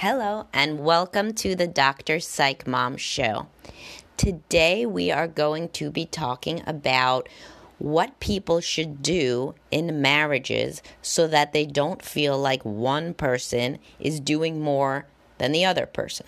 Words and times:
Hello, 0.00 0.46
and 0.52 0.78
welcome 0.78 1.32
to 1.32 1.56
the 1.56 1.66
Dr. 1.66 2.20
Psych 2.20 2.68
Mom 2.68 2.96
Show. 2.96 3.48
Today, 4.16 4.86
we 4.86 5.10
are 5.10 5.26
going 5.26 5.70
to 5.70 5.90
be 5.90 6.04
talking 6.04 6.62
about 6.68 7.28
what 7.80 8.20
people 8.20 8.60
should 8.60 9.02
do 9.02 9.56
in 9.72 10.00
marriages 10.00 10.84
so 11.02 11.26
that 11.26 11.52
they 11.52 11.66
don't 11.66 12.00
feel 12.00 12.38
like 12.38 12.64
one 12.64 13.12
person 13.12 13.80
is 13.98 14.20
doing 14.20 14.60
more 14.60 15.06
than 15.38 15.50
the 15.50 15.64
other 15.64 15.84
person. 15.84 16.26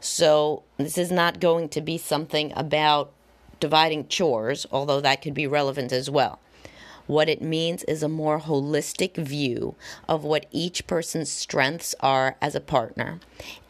So, 0.00 0.62
this 0.78 0.96
is 0.96 1.12
not 1.12 1.38
going 1.38 1.68
to 1.68 1.82
be 1.82 1.98
something 1.98 2.50
about 2.56 3.12
dividing 3.60 4.08
chores, 4.08 4.64
although 4.72 5.02
that 5.02 5.20
could 5.20 5.34
be 5.34 5.46
relevant 5.46 5.92
as 5.92 6.08
well. 6.08 6.40
What 7.06 7.28
it 7.28 7.40
means 7.40 7.84
is 7.84 8.02
a 8.02 8.08
more 8.08 8.40
holistic 8.40 9.16
view 9.16 9.76
of 10.08 10.24
what 10.24 10.46
each 10.50 10.86
person's 10.86 11.30
strengths 11.30 11.94
are 12.00 12.36
as 12.40 12.54
a 12.54 12.60
partner 12.60 13.20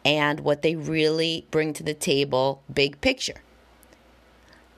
and 0.03 0.39
what 0.39 0.63
they 0.63 0.75
really 0.75 1.45
bring 1.51 1.73
to 1.73 1.83
the 1.83 1.93
table, 1.93 2.63
big 2.73 2.99
picture. 3.01 3.41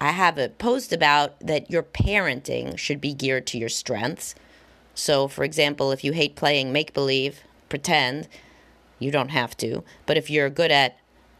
I 0.02 0.11
have 0.11 0.38
a 0.38 0.49
post 0.49 0.93
about 0.93 1.39
that 1.39 1.69
your 1.69 1.83
parenting 1.83 2.77
should 2.77 3.02
be 3.02 3.13
geared 3.13 3.47
to 3.47 3.57
your 3.57 3.69
strengths. 3.69 4.35
So, 4.94 5.27
for 5.27 5.44
example, 5.44 5.91
if 5.91 6.03
you 6.03 6.13
hate 6.13 6.35
playing 6.35 6.71
make 6.71 6.94
believe, 6.94 7.41
pretend, 7.69 8.27
you 8.97 9.11
don't 9.11 9.30
have 9.30 9.55
to. 9.57 9.83
But 10.05 10.17
if 10.17 10.30
you're 10.30 10.49
good 10.49 10.71
at 10.71 10.97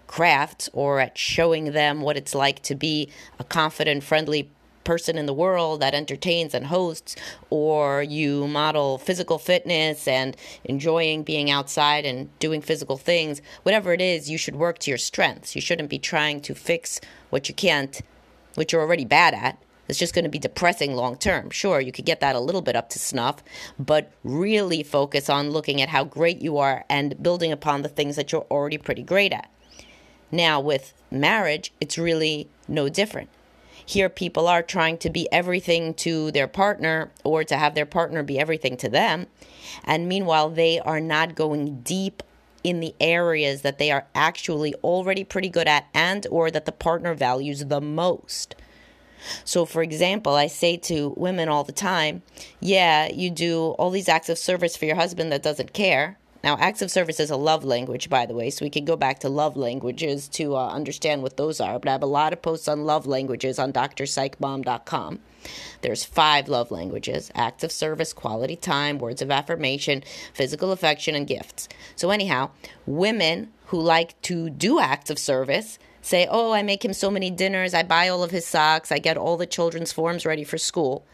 crafts 0.08 0.70
or 0.74 1.00
at 1.00 1.18
showing 1.18 1.72
them 1.72 2.02
what 2.02 2.18
it's 2.18 2.34
like 2.34 2.62
to 2.64 2.76
be 2.76 3.10
a 3.38 3.44
confident, 3.44 4.04
friendly 4.04 4.50
person 4.84 5.18
in 5.18 5.26
the 5.26 5.34
world 5.34 5.82
that 5.82 5.94
entertains 5.94 6.54
and 6.54 6.68
hosts, 6.68 7.16
or 7.50 8.04
you 8.04 8.48
model 8.48 8.98
physical 8.98 9.38
fitness 9.38 10.08
and 10.08 10.36
enjoying 10.64 11.24
being 11.24 11.50
outside 11.50 12.06
and 12.06 12.30
doing 12.40 12.62
physical 12.62 12.98
things, 12.98 13.42
whatever 13.64 13.94
it 13.94 14.02
is, 14.02 14.30
you 14.30 14.38
should 14.38 14.56
work 14.56 14.80
to 14.80 14.92
your 14.92 14.98
strengths. 14.98 15.56
You 15.56 15.62
shouldn't 15.62 15.90
be 15.90 16.00
trying 16.00 16.42
to 16.42 16.56
fix 16.56 17.00
what 17.30 17.50
you 17.50 17.56
can't, 17.56 18.02
what 18.56 18.72
you're 18.72 18.82
already 18.82 19.06
bad 19.06 19.34
at. 19.34 19.62
It's 19.88 19.98
just 19.98 20.14
going 20.14 20.24
to 20.24 20.30
be 20.30 20.38
depressing 20.38 20.96
long 20.96 21.18
term. 21.18 21.50
Sure, 21.50 21.82
you 21.82 21.92
could 21.92 22.06
get 22.06 22.20
that 22.20 22.36
a 22.36 22.40
little 22.40 22.62
bit 22.62 22.76
up 22.76 22.90
to 22.92 23.00
snuff, 23.00 23.44
but 23.80 24.12
really 24.24 24.84
focus 24.84 25.30
on 25.32 25.50
looking 25.50 25.82
at 25.82 25.90
how 25.90 26.04
great 26.04 26.42
you 26.42 26.60
are 26.60 26.86
and 26.90 27.22
building 27.22 27.52
upon 27.52 27.82
the 27.82 27.90
things 27.90 28.16
that 28.16 28.32
you're 28.32 28.46
already 28.52 28.78
pretty 28.78 29.02
great 29.02 29.34
at. 29.34 29.50
Now, 30.32 30.60
with 30.60 30.94
marriage, 31.10 31.74
it's 31.82 31.98
really 31.98 32.48
no 32.68 32.88
different. 32.88 33.30
Here, 33.90 34.08
people 34.08 34.48
are 34.48 34.62
trying 34.62 35.00
to 35.00 35.10
be 35.10 35.28
everything 35.32 35.96
to 35.96 36.30
their 36.30 36.48
partner 36.48 37.10
or 37.24 37.44
to 37.44 37.58
have 37.58 37.74
their 37.74 37.88
partner 37.88 38.22
be 38.22 38.38
everything 38.38 38.78
to 38.78 38.88
them. 38.88 39.26
And 39.84 40.08
meanwhile, 40.08 40.52
they 40.52 40.80
are 40.80 41.00
not 41.02 41.34
going 41.34 41.82
deep 41.82 42.22
in 42.64 42.82
the 42.82 42.94
areas 43.00 43.64
that 43.64 43.80
they 43.80 43.90
are 43.90 44.06
actually 44.14 44.76
already 44.84 45.24
pretty 45.24 45.50
good 45.50 45.68
at 45.68 45.88
and 45.92 46.28
or 46.30 46.52
that 46.52 46.66
the 46.66 46.72
partner 46.72 47.16
values 47.16 47.66
the 47.66 47.82
most. 47.82 48.54
So, 49.44 49.66
for 49.66 49.82
example, 49.82 50.36
I 50.36 50.46
say 50.46 50.78
to 50.78 51.16
women 51.18 51.50
all 51.50 51.64
the 51.64 51.72
time, 51.72 52.22
yeah, 52.60 53.12
you 53.12 53.32
do 53.32 53.70
all 53.80 53.90
these 53.90 54.08
acts 54.08 54.30
of 54.30 54.38
service 54.38 54.78
for 54.78 54.86
your 54.86 54.98
husband 54.98 55.32
that 55.32 55.42
doesn't 55.42 55.74
care. 55.74 56.20
Now, 56.44 56.58
acts 56.58 56.82
of 56.82 56.90
service 56.90 57.20
is 57.20 57.30
a 57.30 57.36
love 57.36 57.66
language, 57.66 58.10
by 58.10 58.26
the 58.26 58.34
way, 58.34 58.50
so 58.50 58.64
we 58.64 58.70
can 58.70 58.86
go 58.86 58.96
back 58.96 59.20
to 59.20 59.30
love 59.30 59.58
languages 59.58 60.30
to 60.30 60.56
uh, 60.56 60.70
understand 60.70 61.22
what 61.22 61.36
those 61.36 61.60
are. 61.60 61.80
But 61.80 61.90
I 61.90 61.92
have 61.92 62.04
a 62.04 62.08
lot 62.08 62.32
of 62.32 62.42
posts 62.42 62.68
on 62.68 62.86
love 62.86 63.06
languages 63.06 63.60
on 63.60 63.74
drpsychmom.com. 63.74 65.20
There's 65.82 66.04
five 66.06 66.48
love 66.48 66.72
languages 66.72 67.32
acts 67.36 67.64
of 67.64 67.72
service, 67.72 68.14
quality 68.14 68.56
time, 68.56 69.00
words 69.00 69.22
of 69.22 69.32
affirmation, 69.32 70.04
physical 70.34 70.72
affection, 70.72 71.16
and 71.16 71.28
gifts. 71.28 71.68
So, 71.96 72.10
anyhow, 72.10 72.52
women 72.86 73.52
who 73.68 73.80
like 73.80 74.20
to 74.24 74.50
do 74.50 74.80
acts 74.80 75.10
of 75.10 75.20
service 75.20 75.78
say, 76.02 76.28
Oh, 76.30 76.54
I 76.54 76.64
make 76.64 76.84
him 76.84 76.94
so 76.94 77.12
many 77.12 77.30
dinners, 77.30 77.74
I 77.74 77.84
buy 77.84 78.08
all 78.08 78.24
of 78.24 78.32
his 78.32 78.46
socks, 78.46 78.92
I 78.92 79.00
get 79.00 79.18
all 79.18 79.38
the 79.38 79.46
children's 79.46 79.92
forms 79.92 80.26
ready 80.26 80.44
for 80.44 80.58
school. 80.58 81.06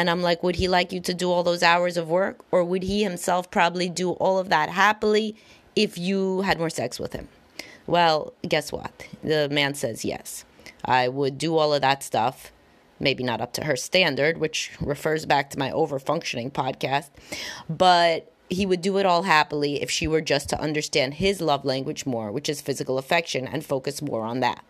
And 0.00 0.08
I'm 0.08 0.22
like, 0.22 0.42
would 0.42 0.56
he 0.56 0.66
like 0.66 0.92
you 0.92 1.00
to 1.00 1.12
do 1.12 1.30
all 1.30 1.42
those 1.42 1.62
hours 1.62 1.98
of 1.98 2.08
work? 2.08 2.42
Or 2.50 2.64
would 2.64 2.84
he 2.84 3.02
himself 3.02 3.50
probably 3.50 3.90
do 3.90 4.12
all 4.12 4.38
of 4.38 4.48
that 4.48 4.70
happily 4.70 5.36
if 5.76 5.98
you 5.98 6.40
had 6.40 6.58
more 6.58 6.70
sex 6.70 6.98
with 6.98 7.12
him? 7.12 7.28
Well, 7.86 8.32
guess 8.48 8.72
what? 8.72 9.06
The 9.22 9.50
man 9.50 9.74
says 9.74 10.02
yes. 10.02 10.46
I 10.86 11.08
would 11.08 11.36
do 11.36 11.58
all 11.58 11.74
of 11.74 11.82
that 11.82 12.02
stuff. 12.02 12.50
Maybe 12.98 13.22
not 13.22 13.42
up 13.42 13.52
to 13.52 13.64
her 13.64 13.76
standard, 13.76 14.38
which 14.38 14.72
refers 14.80 15.26
back 15.26 15.50
to 15.50 15.58
my 15.58 15.70
overfunctioning 15.70 16.50
podcast. 16.50 17.10
But 17.68 18.32
he 18.48 18.64
would 18.64 18.80
do 18.80 18.96
it 18.96 19.04
all 19.04 19.24
happily 19.24 19.82
if 19.82 19.90
she 19.90 20.06
were 20.06 20.22
just 20.22 20.48
to 20.48 20.58
understand 20.58 21.12
his 21.12 21.42
love 21.42 21.66
language 21.66 22.06
more, 22.06 22.32
which 22.32 22.48
is 22.48 22.62
physical 22.62 22.96
affection, 22.96 23.46
and 23.46 23.66
focus 23.66 24.00
more 24.00 24.22
on 24.22 24.40
that. 24.40 24.64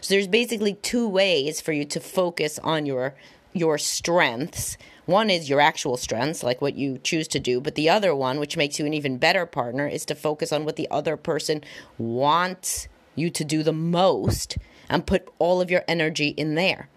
So 0.00 0.14
there's 0.14 0.26
basically 0.26 0.74
two 0.74 1.08
ways 1.08 1.60
for 1.60 1.70
you 1.70 1.84
to 1.84 2.00
focus 2.00 2.58
on 2.64 2.84
your 2.84 3.14
your 3.52 3.78
strengths. 3.78 4.76
One 5.06 5.30
is 5.30 5.48
your 5.48 5.60
actual 5.60 5.96
strengths, 5.96 6.42
like 6.42 6.60
what 6.60 6.76
you 6.76 6.98
choose 6.98 7.28
to 7.28 7.40
do, 7.40 7.60
but 7.60 7.74
the 7.74 7.88
other 7.88 8.14
one, 8.14 8.38
which 8.38 8.56
makes 8.56 8.78
you 8.78 8.86
an 8.86 8.94
even 8.94 9.18
better 9.18 9.46
partner, 9.46 9.86
is 9.86 10.04
to 10.06 10.14
focus 10.14 10.52
on 10.52 10.64
what 10.64 10.76
the 10.76 10.88
other 10.90 11.16
person 11.16 11.62
wants 11.98 12.88
you 13.14 13.30
to 13.30 13.44
do 13.44 13.62
the 13.62 13.72
most 13.72 14.56
and 14.88 15.06
put 15.06 15.28
all 15.38 15.60
of 15.60 15.70
your 15.70 15.84
energy 15.88 16.28
in 16.28 16.54
there. 16.54 16.88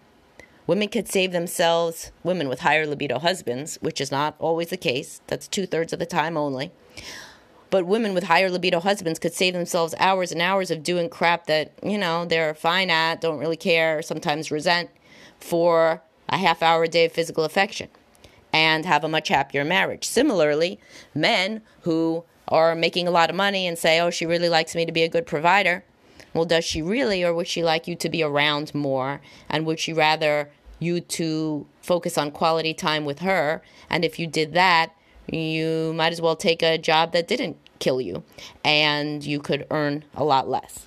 Women 0.66 0.88
could 0.88 1.08
save 1.08 1.32
themselves, 1.32 2.10
women 2.24 2.48
with 2.48 2.60
higher 2.60 2.86
libido 2.86 3.18
husbands, 3.18 3.76
which 3.80 4.00
is 4.00 4.10
not 4.10 4.34
always 4.38 4.68
the 4.68 4.76
case, 4.76 5.20
that's 5.26 5.46
two 5.46 5.66
thirds 5.66 5.92
of 5.92 5.98
the 5.98 6.06
time 6.06 6.36
only. 6.36 6.72
But 7.70 7.86
women 7.86 8.14
with 8.14 8.24
higher 8.24 8.50
libido 8.50 8.80
husbands 8.80 9.18
could 9.18 9.32
save 9.32 9.54
themselves 9.54 9.94
hours 9.98 10.32
and 10.32 10.40
hours 10.40 10.70
of 10.70 10.82
doing 10.82 11.08
crap 11.08 11.46
that, 11.46 11.72
you 11.82 11.98
know, 11.98 12.24
they're 12.24 12.54
fine 12.54 12.90
at, 12.90 13.20
don't 13.20 13.38
really 13.38 13.56
care, 13.56 14.02
sometimes 14.02 14.50
resent 14.50 14.90
for 15.38 16.02
a 16.28 16.38
half 16.38 16.62
hour 16.62 16.84
a 16.84 16.88
day 16.88 17.06
of 17.06 17.12
physical 17.12 17.44
affection 17.44 17.88
and 18.52 18.86
have 18.86 19.04
a 19.04 19.08
much 19.08 19.28
happier 19.28 19.64
marriage. 19.64 20.06
Similarly, 20.06 20.78
men 21.14 21.62
who 21.82 22.24
are 22.48 22.74
making 22.74 23.06
a 23.08 23.10
lot 23.10 23.30
of 23.30 23.36
money 23.36 23.66
and 23.66 23.78
say, 23.78 24.00
oh, 24.00 24.10
she 24.10 24.24
really 24.24 24.48
likes 24.48 24.74
me 24.74 24.86
to 24.86 24.92
be 24.92 25.02
a 25.02 25.08
good 25.08 25.26
provider. 25.26 25.84
Well, 26.32 26.44
does 26.44 26.64
she 26.64 26.82
really, 26.82 27.24
or 27.24 27.34
would 27.34 27.48
she 27.48 27.64
like 27.64 27.88
you 27.88 27.96
to 27.96 28.08
be 28.08 28.22
around 28.22 28.74
more? 28.74 29.20
And 29.48 29.66
would 29.66 29.80
she 29.80 29.92
rather 29.92 30.50
you 30.78 31.00
to 31.00 31.66
focus 31.80 32.18
on 32.18 32.30
quality 32.30 32.74
time 32.74 33.04
with 33.04 33.20
her? 33.20 33.62
And 33.90 34.04
if 34.04 34.18
you 34.18 34.26
did 34.26 34.52
that, 34.52 34.92
you 35.26 35.92
might 35.94 36.12
as 36.12 36.20
well 36.20 36.36
take 36.36 36.62
a 36.62 36.78
job 36.78 37.12
that 37.12 37.26
didn't 37.26 37.56
kill 37.78 38.00
you 38.00 38.22
and 38.64 39.24
you 39.24 39.40
could 39.40 39.66
earn 39.70 40.04
a 40.14 40.24
lot 40.24 40.48
less. 40.48 40.86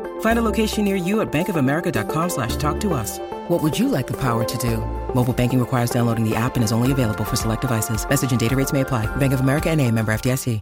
Find 0.21 0.39
a 0.39 0.41
location 0.41 0.83
near 0.83 0.95
you 0.95 1.21
at 1.21 1.31
bankofamerica.com 1.31 2.29
slash 2.29 2.55
talk 2.55 2.79
to 2.79 2.93
us. 2.93 3.19
What 3.49 3.61
would 3.61 3.77
you 3.77 3.87
like 3.87 4.07
the 4.07 4.17
power 4.17 4.43
to 4.43 4.57
do? 4.57 4.77
Mobile 5.13 5.33
banking 5.33 5.59
requires 5.59 5.91
downloading 5.91 6.27
the 6.27 6.35
app 6.35 6.55
and 6.55 6.63
is 6.63 6.71
only 6.71 6.91
available 6.91 7.23
for 7.23 7.35
select 7.35 7.61
devices. 7.61 8.07
Message 8.09 8.31
and 8.31 8.39
data 8.39 8.55
rates 8.55 8.73
may 8.73 8.81
apply. 8.81 9.05
Bank 9.17 9.33
of 9.33 9.41
America 9.41 9.69
and 9.69 9.79
a 9.79 9.91
member 9.91 10.11
FDIC. 10.11 10.61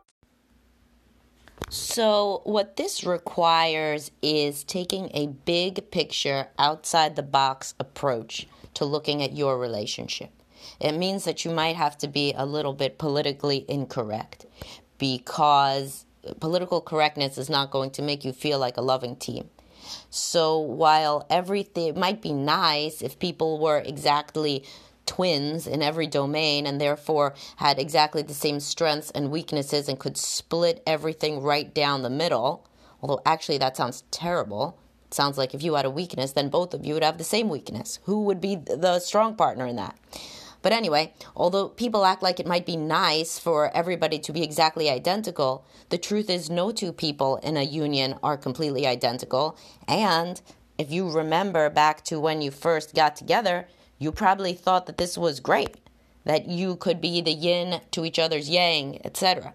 So, 1.72 2.42
what 2.46 2.78
this 2.78 3.04
requires 3.04 4.10
is 4.24 4.64
taking 4.64 5.12
a 5.14 5.28
big 5.28 5.92
picture, 5.92 6.48
outside 6.58 7.16
the 7.16 7.22
box 7.22 7.76
approach 7.80 8.48
to 8.74 8.86
looking 8.86 9.22
at 9.22 9.34
your 9.34 9.60
relationship. 9.60 10.32
It 10.80 10.94
means 10.94 11.26
that 11.26 11.46
you 11.46 11.52
might 11.52 11.76
have 11.76 11.96
to 12.00 12.08
be 12.08 12.34
a 12.36 12.46
little 12.46 12.74
bit 12.74 12.98
politically 12.98 13.66
incorrect 13.68 14.48
because 14.98 16.06
political 16.40 16.82
correctness 16.82 17.38
is 17.38 17.50
not 17.50 17.72
going 17.72 17.92
to 17.92 18.02
make 18.02 18.26
you 18.26 18.34
feel 18.34 18.60
like 18.60 18.78
a 18.78 18.82
loving 18.82 19.16
team. 19.16 19.50
So, 20.10 20.60
while 20.60 21.26
everything 21.30 22.00
might 22.00 22.22
be 22.22 22.34
nice 22.34 23.02
if 23.02 23.20
people 23.20 23.60
were 23.60 23.80
exactly 23.80 24.64
twins 25.06 25.66
in 25.66 25.82
every 25.82 26.06
domain 26.06 26.68
and 26.68 26.80
therefore 26.80 27.34
had 27.56 27.80
exactly 27.80 28.22
the 28.22 28.34
same 28.34 28.60
strengths 28.60 29.10
and 29.12 29.32
weaknesses 29.32 29.90
and 29.90 30.00
could 30.00 30.18
split 30.18 30.84
everything 30.86 31.42
right 31.42 31.74
down 31.74 32.04
the 32.04 32.10
middle. 32.10 32.68
Although, 33.02 33.22
actually, 33.26 33.58
that 33.60 33.78
sounds 33.78 34.04
terrible. 34.12 34.78
It 35.08 35.16
sounds 35.16 35.38
like 35.38 35.56
if 35.56 35.64
you 35.64 35.74
had 35.74 35.86
a 35.86 35.90
weakness, 35.90 36.34
then 36.34 36.50
both 36.50 36.74
of 36.76 36.86
you 36.86 36.94
would 36.94 37.04
have 37.04 37.18
the 37.18 37.24
same 37.24 37.50
weakness. 37.50 38.00
Who 38.04 38.22
would 38.26 38.40
be 38.40 38.56
the 38.56 39.00
strong 39.00 39.36
partner 39.36 39.66
in 39.66 39.78
that? 39.78 39.98
But 40.62 40.74
anyway, 40.74 41.14
although 41.36 41.70
people 41.70 42.06
act 42.06 42.22
like 42.22 42.40
it 42.40 42.48
might 42.48 42.66
be 42.66 42.76
nice 42.78 43.40
for 43.40 43.76
everybody 43.76 44.20
to 44.20 44.34
be 44.34 44.44
exactly 44.44 44.90
identical, 44.90 45.66
the 45.90 45.98
truth 45.98 46.30
is 46.30 46.50
no 46.50 46.72
two 46.72 46.92
people 46.92 47.38
in 47.38 47.56
a 47.58 47.64
union 47.64 48.16
are 48.22 48.38
completely 48.38 48.86
identical. 48.86 49.58
And 49.88 50.42
if 50.78 50.92
you 50.92 51.10
remember 51.10 51.70
back 51.70 52.04
to 52.06 52.20
when 52.20 52.42
you 52.42 52.52
first 52.52 52.94
got 52.94 53.16
together, 53.16 53.68
you 53.98 54.12
probably 54.12 54.54
thought 54.54 54.86
that 54.88 54.98
this 54.98 55.18
was 55.18 55.40
great. 55.40 55.78
that 56.26 56.48
you 56.48 56.76
could 56.76 57.02
be 57.02 57.22
the 57.22 57.32
yin 57.32 57.82
to 57.92 58.06
each 58.06 58.20
other's 58.20 58.50
yang, 58.50 59.00
etc. 59.06 59.54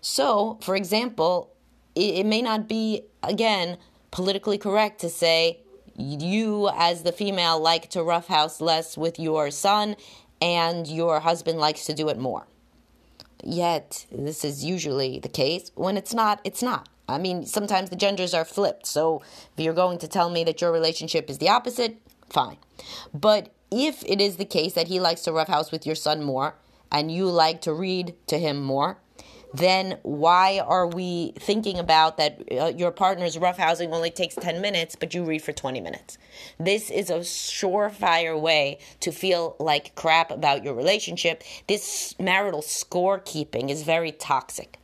So, 0.00 0.58
for 0.62 0.76
example, 0.76 1.52
it, 1.94 2.26
may 2.26 2.42
not 2.42 2.68
be, 2.68 3.02
again, 3.22 3.78
politically 4.10 4.58
correct 4.58 5.00
to 5.00 5.08
say 5.08 5.60
you, 5.96 6.70
as 6.74 7.02
the 7.02 7.12
female, 7.12 7.58
like 7.58 7.90
to 7.90 8.02
roughhouse 8.02 8.60
less 8.60 8.96
with 8.96 9.18
your 9.18 9.50
son, 9.50 9.96
and 10.40 10.86
your 10.86 11.20
husband 11.20 11.58
likes 11.58 11.86
to 11.86 11.94
do 11.94 12.08
it 12.08 12.18
more. 12.18 12.46
Yet, 13.42 14.06
this 14.10 14.44
is 14.44 14.64
usually 14.64 15.18
the 15.18 15.28
case. 15.28 15.70
When 15.74 15.96
it's 15.96 16.14
not, 16.14 16.40
it's 16.44 16.62
not. 16.62 16.88
I 17.08 17.18
mean, 17.18 17.46
sometimes 17.46 17.90
the 17.90 17.96
genders 17.96 18.34
are 18.34 18.44
flipped. 18.44 18.86
So 18.86 19.22
if 19.56 19.64
you're 19.64 19.74
going 19.74 19.98
to 19.98 20.08
tell 20.08 20.30
me 20.30 20.44
that 20.44 20.60
your 20.60 20.72
relationship 20.72 21.30
is 21.30 21.38
the 21.38 21.48
opposite, 21.48 21.98
fine. 22.28 22.56
But 23.14 23.50
if 23.70 24.02
it 24.04 24.20
is 24.20 24.36
the 24.36 24.44
case 24.44 24.74
that 24.74 24.88
he 24.88 24.98
likes 24.98 25.22
to 25.22 25.32
roughhouse 25.32 25.70
with 25.70 25.86
your 25.86 25.94
son 25.94 26.22
more 26.22 26.56
and 26.90 27.10
you 27.10 27.26
like 27.26 27.60
to 27.62 27.72
read 27.72 28.14
to 28.26 28.38
him 28.38 28.62
more, 28.62 28.98
then 29.56 29.98
why 30.02 30.58
are 30.58 30.86
we 30.86 31.32
thinking 31.38 31.78
about 31.78 32.16
that 32.18 32.42
uh, 32.50 32.72
your 32.76 32.90
partner's 32.90 33.36
roughhousing 33.36 33.92
only 33.92 34.10
takes 34.10 34.34
10 34.34 34.60
minutes, 34.60 34.96
but 34.96 35.14
you 35.14 35.24
read 35.24 35.42
for 35.42 35.52
20 35.52 35.80
minutes? 35.80 36.18
This 36.58 36.90
is 36.90 37.10
a 37.10 37.20
surefire 37.20 38.38
way 38.38 38.78
to 39.00 39.12
feel 39.12 39.56
like 39.58 39.94
crap 39.94 40.30
about 40.30 40.64
your 40.64 40.74
relationship. 40.74 41.42
This 41.68 42.14
marital 42.18 42.60
scorekeeping 42.60 43.70
is 43.70 43.82
very 43.82 44.12
toxic. 44.12 44.78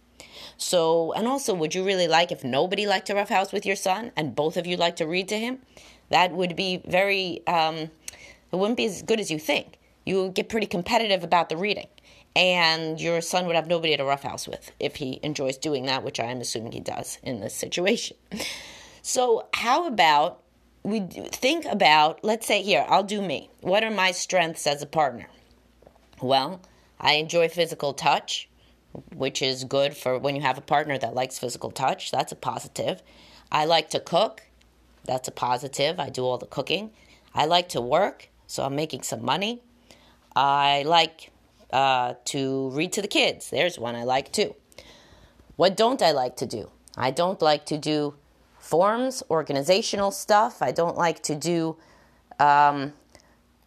So, 0.56 1.12
and 1.12 1.26
also, 1.26 1.54
would 1.54 1.74
you 1.74 1.84
really 1.84 2.08
like 2.08 2.30
if 2.30 2.44
nobody 2.44 2.86
liked 2.86 3.08
to 3.08 3.14
roughhouse 3.14 3.52
with 3.52 3.66
your 3.66 3.76
son 3.76 4.12
and 4.16 4.34
both 4.34 4.56
of 4.56 4.66
you 4.66 4.76
like 4.76 4.96
to 4.96 5.06
read 5.06 5.28
to 5.28 5.38
him? 5.38 5.58
That 6.10 6.32
would 6.32 6.56
be 6.56 6.82
very, 6.86 7.46
um, 7.46 7.76
it 7.76 8.56
wouldn't 8.56 8.76
be 8.76 8.86
as 8.86 9.02
good 9.02 9.18
as 9.18 9.30
you 9.30 9.38
think. 9.38 9.78
You 10.04 10.22
would 10.22 10.34
get 10.34 10.48
pretty 10.48 10.66
competitive 10.66 11.24
about 11.24 11.48
the 11.48 11.56
reading 11.56 11.86
and 12.34 13.00
your 13.00 13.20
son 13.20 13.46
would 13.46 13.56
have 13.56 13.66
nobody 13.66 13.96
to 13.96 14.04
roughhouse 14.04 14.48
with 14.48 14.72
if 14.80 14.96
he 14.96 15.20
enjoys 15.22 15.56
doing 15.56 15.86
that, 15.86 16.02
which 16.02 16.18
I'm 16.18 16.40
assuming 16.40 16.72
he 16.72 16.80
does 16.80 17.18
in 17.22 17.40
this 17.40 17.54
situation. 17.54 18.16
So, 19.02 19.48
how 19.54 19.86
about 19.86 20.42
we 20.84 21.00
think 21.00 21.64
about, 21.66 22.24
let's 22.24 22.46
say 22.46 22.62
here, 22.62 22.84
I'll 22.88 23.04
do 23.04 23.20
me. 23.20 23.50
What 23.60 23.84
are 23.84 23.90
my 23.90 24.12
strengths 24.12 24.66
as 24.66 24.82
a 24.82 24.86
partner? 24.86 25.26
Well, 26.20 26.60
I 27.00 27.14
enjoy 27.14 27.48
physical 27.48 27.92
touch, 27.92 28.48
which 29.14 29.42
is 29.42 29.64
good 29.64 29.96
for 29.96 30.18
when 30.18 30.36
you 30.36 30.42
have 30.42 30.58
a 30.58 30.62
partner 30.62 30.98
that 30.98 31.14
likes 31.14 31.38
physical 31.38 31.70
touch. 31.70 32.10
That's 32.10 32.32
a 32.32 32.36
positive. 32.36 33.02
I 33.50 33.64
like 33.64 33.90
to 33.90 34.00
cook. 34.00 34.42
That's 35.04 35.28
a 35.28 35.32
positive. 35.32 35.98
I 35.98 36.08
do 36.08 36.22
all 36.24 36.38
the 36.38 36.46
cooking. 36.46 36.90
I 37.34 37.46
like 37.46 37.68
to 37.70 37.80
work, 37.80 38.28
so 38.46 38.64
I'm 38.64 38.76
making 38.76 39.02
some 39.02 39.24
money. 39.24 39.62
I 40.36 40.84
like 40.84 41.31
uh, 41.72 42.14
to 42.26 42.70
read 42.70 42.92
to 42.92 43.02
the 43.02 43.08
kids. 43.08 43.50
There's 43.50 43.78
one 43.78 43.96
I 43.96 44.04
like 44.04 44.32
too. 44.32 44.54
What 45.56 45.76
don't 45.76 46.02
I 46.02 46.12
like 46.12 46.36
to 46.36 46.46
do? 46.46 46.70
I 46.96 47.10
don't 47.10 47.40
like 47.40 47.66
to 47.66 47.78
do 47.78 48.14
forms, 48.58 49.22
organizational 49.30 50.10
stuff. 50.10 50.62
I 50.62 50.72
don't 50.72 50.96
like 50.96 51.22
to 51.24 51.34
do, 51.34 51.76
um, 52.38 52.92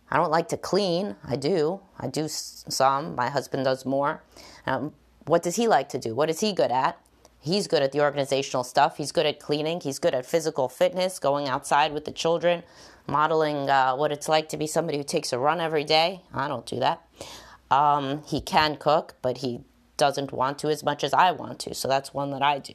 I 0.10 0.18
don't 0.18 0.32
like 0.32 0.50
to 0.50 0.58
clean. 0.58 1.16
I 1.24 1.36
do. 1.36 1.82
I 2.00 2.08
do 2.08 2.28
some. 2.28 3.16
My 3.16 3.30
husband 3.30 3.66
does 3.66 3.86
more. 3.86 4.24
Um, 4.66 4.94
what 5.26 5.44
does 5.44 5.56
he 5.56 5.68
like 5.68 5.90
to 5.90 6.00
do? 6.00 6.14
What 6.14 6.30
is 6.30 6.40
he 6.40 6.54
good 6.54 6.72
at? 6.72 7.00
He's 7.40 7.68
good 7.68 7.84
at 7.84 7.92
the 7.92 8.02
organizational 8.02 8.64
stuff. 8.64 8.98
He's 8.98 9.12
good 9.12 9.28
at 9.28 9.40
cleaning. 9.40 9.80
He's 9.82 10.00
good 10.00 10.16
at 10.16 10.26
physical 10.26 10.68
fitness, 10.68 11.20
going 11.20 11.48
outside 11.48 11.94
with 11.94 12.06
the 12.06 12.12
children, 12.12 12.64
modeling 13.08 13.70
uh, 13.70 13.96
what 13.96 14.12
it's 14.12 14.28
like 14.28 14.50
to 14.50 14.58
be 14.58 14.66
somebody 14.66 14.98
who 14.98 15.04
takes 15.04 15.32
a 15.32 15.38
run 15.38 15.62
every 15.62 15.84
day. 15.84 16.22
I 16.34 16.48
don't 16.48 16.66
do 16.66 16.80
that. 16.80 17.04
Um, 17.76 18.24
he 18.26 18.40
can 18.40 18.78
cook, 18.78 19.16
but 19.22 19.40
he 19.40 19.60
doesn't 19.98 20.32
want 20.32 20.60
to 20.60 20.70
as 20.70 20.82
much 20.84 21.04
as 21.04 21.14
I 21.14 21.32
want 21.32 21.60
to. 21.60 21.76
So 21.76 21.90
that's 21.90 22.14
one 22.14 22.32
that 22.32 22.42
I 22.42 22.60
do. 22.60 22.74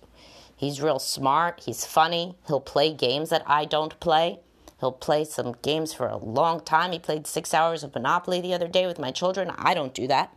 He's 0.54 0.82
real 0.82 0.98
smart. 0.98 1.62
He's 1.64 1.86
funny. 1.86 2.36
He'll 2.46 2.60
play 2.60 2.92
games 2.92 3.30
that 3.30 3.42
I 3.46 3.64
don't 3.64 3.98
play. 3.98 4.40
He'll 4.78 4.92
play 4.92 5.24
some 5.24 5.56
games 5.62 5.94
for 5.94 6.06
a 6.06 6.18
long 6.18 6.60
time. 6.60 6.92
He 6.92 6.98
played 6.98 7.26
six 7.26 7.54
hours 7.54 7.82
of 7.82 7.94
Monopoly 7.94 8.42
the 8.42 8.52
other 8.52 8.68
day 8.68 8.86
with 8.86 8.98
my 8.98 9.10
children. 9.10 9.50
I 9.56 9.72
don't 9.72 9.94
do 9.94 10.06
that. 10.08 10.36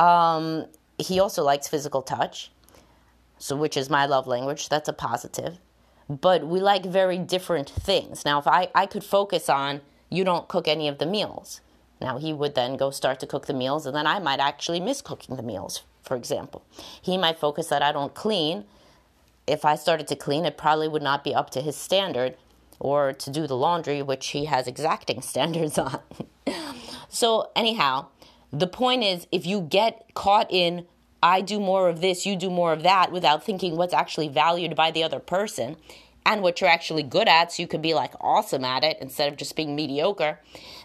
Um, 0.00 0.66
he 0.98 1.20
also 1.20 1.44
likes 1.44 1.68
physical 1.68 2.02
touch, 2.02 2.50
so 3.38 3.54
which 3.54 3.76
is 3.76 3.88
my 3.88 4.06
love 4.06 4.26
language. 4.26 4.68
That's 4.68 4.88
a 4.88 4.92
positive. 4.92 5.58
But 6.08 6.44
we 6.44 6.58
like 6.58 6.84
very 6.84 7.18
different 7.18 7.70
things. 7.70 8.24
Now, 8.24 8.40
if 8.40 8.48
I, 8.48 8.70
I 8.74 8.86
could 8.86 9.04
focus 9.04 9.48
on 9.48 9.82
you 10.10 10.24
don't 10.24 10.48
cook 10.48 10.66
any 10.66 10.88
of 10.88 10.98
the 10.98 11.06
meals, 11.06 11.60
now, 12.02 12.18
he 12.18 12.32
would 12.32 12.54
then 12.54 12.76
go 12.76 12.90
start 12.90 13.20
to 13.20 13.26
cook 13.26 13.46
the 13.46 13.54
meals, 13.54 13.86
and 13.86 13.96
then 13.96 14.06
I 14.06 14.18
might 14.18 14.40
actually 14.40 14.80
miss 14.80 15.00
cooking 15.00 15.36
the 15.36 15.42
meals, 15.42 15.82
for 16.02 16.16
example. 16.16 16.64
He 17.00 17.16
might 17.16 17.38
focus 17.38 17.68
that 17.68 17.82
I 17.82 17.92
don't 17.92 18.14
clean. 18.14 18.64
If 19.46 19.64
I 19.64 19.76
started 19.76 20.08
to 20.08 20.16
clean, 20.16 20.44
it 20.44 20.58
probably 20.58 20.88
would 20.88 21.02
not 21.02 21.24
be 21.24 21.34
up 21.34 21.50
to 21.50 21.60
his 21.60 21.76
standard, 21.76 22.36
or 22.80 23.12
to 23.12 23.30
do 23.30 23.46
the 23.46 23.56
laundry, 23.56 24.02
which 24.02 24.28
he 24.28 24.46
has 24.46 24.66
exacting 24.66 25.22
standards 25.32 25.78
on. 25.78 26.00
so, 27.08 27.50
anyhow, 27.54 28.06
the 28.52 28.66
point 28.66 29.04
is 29.04 29.26
if 29.32 29.46
you 29.46 29.60
get 29.60 30.04
caught 30.14 30.50
in, 30.50 30.86
I 31.22 31.40
do 31.40 31.60
more 31.60 31.88
of 31.88 32.00
this, 32.00 32.26
you 32.26 32.34
do 32.34 32.50
more 32.50 32.72
of 32.72 32.82
that, 32.82 33.12
without 33.12 33.44
thinking 33.44 33.76
what's 33.76 33.94
actually 33.94 34.28
valued 34.28 34.74
by 34.74 34.90
the 34.90 35.04
other 35.04 35.20
person, 35.20 35.76
and 36.24 36.42
what 36.42 36.60
you're 36.60 36.70
actually 36.70 37.02
good 37.02 37.28
at, 37.28 37.52
so 37.52 37.62
you 37.62 37.66
can 37.66 37.82
be 37.82 37.94
like 37.94 38.14
awesome 38.20 38.64
at 38.64 38.84
it 38.84 38.98
instead 39.00 39.30
of 39.30 39.36
just 39.36 39.56
being 39.56 39.74
mediocre, 39.74 40.38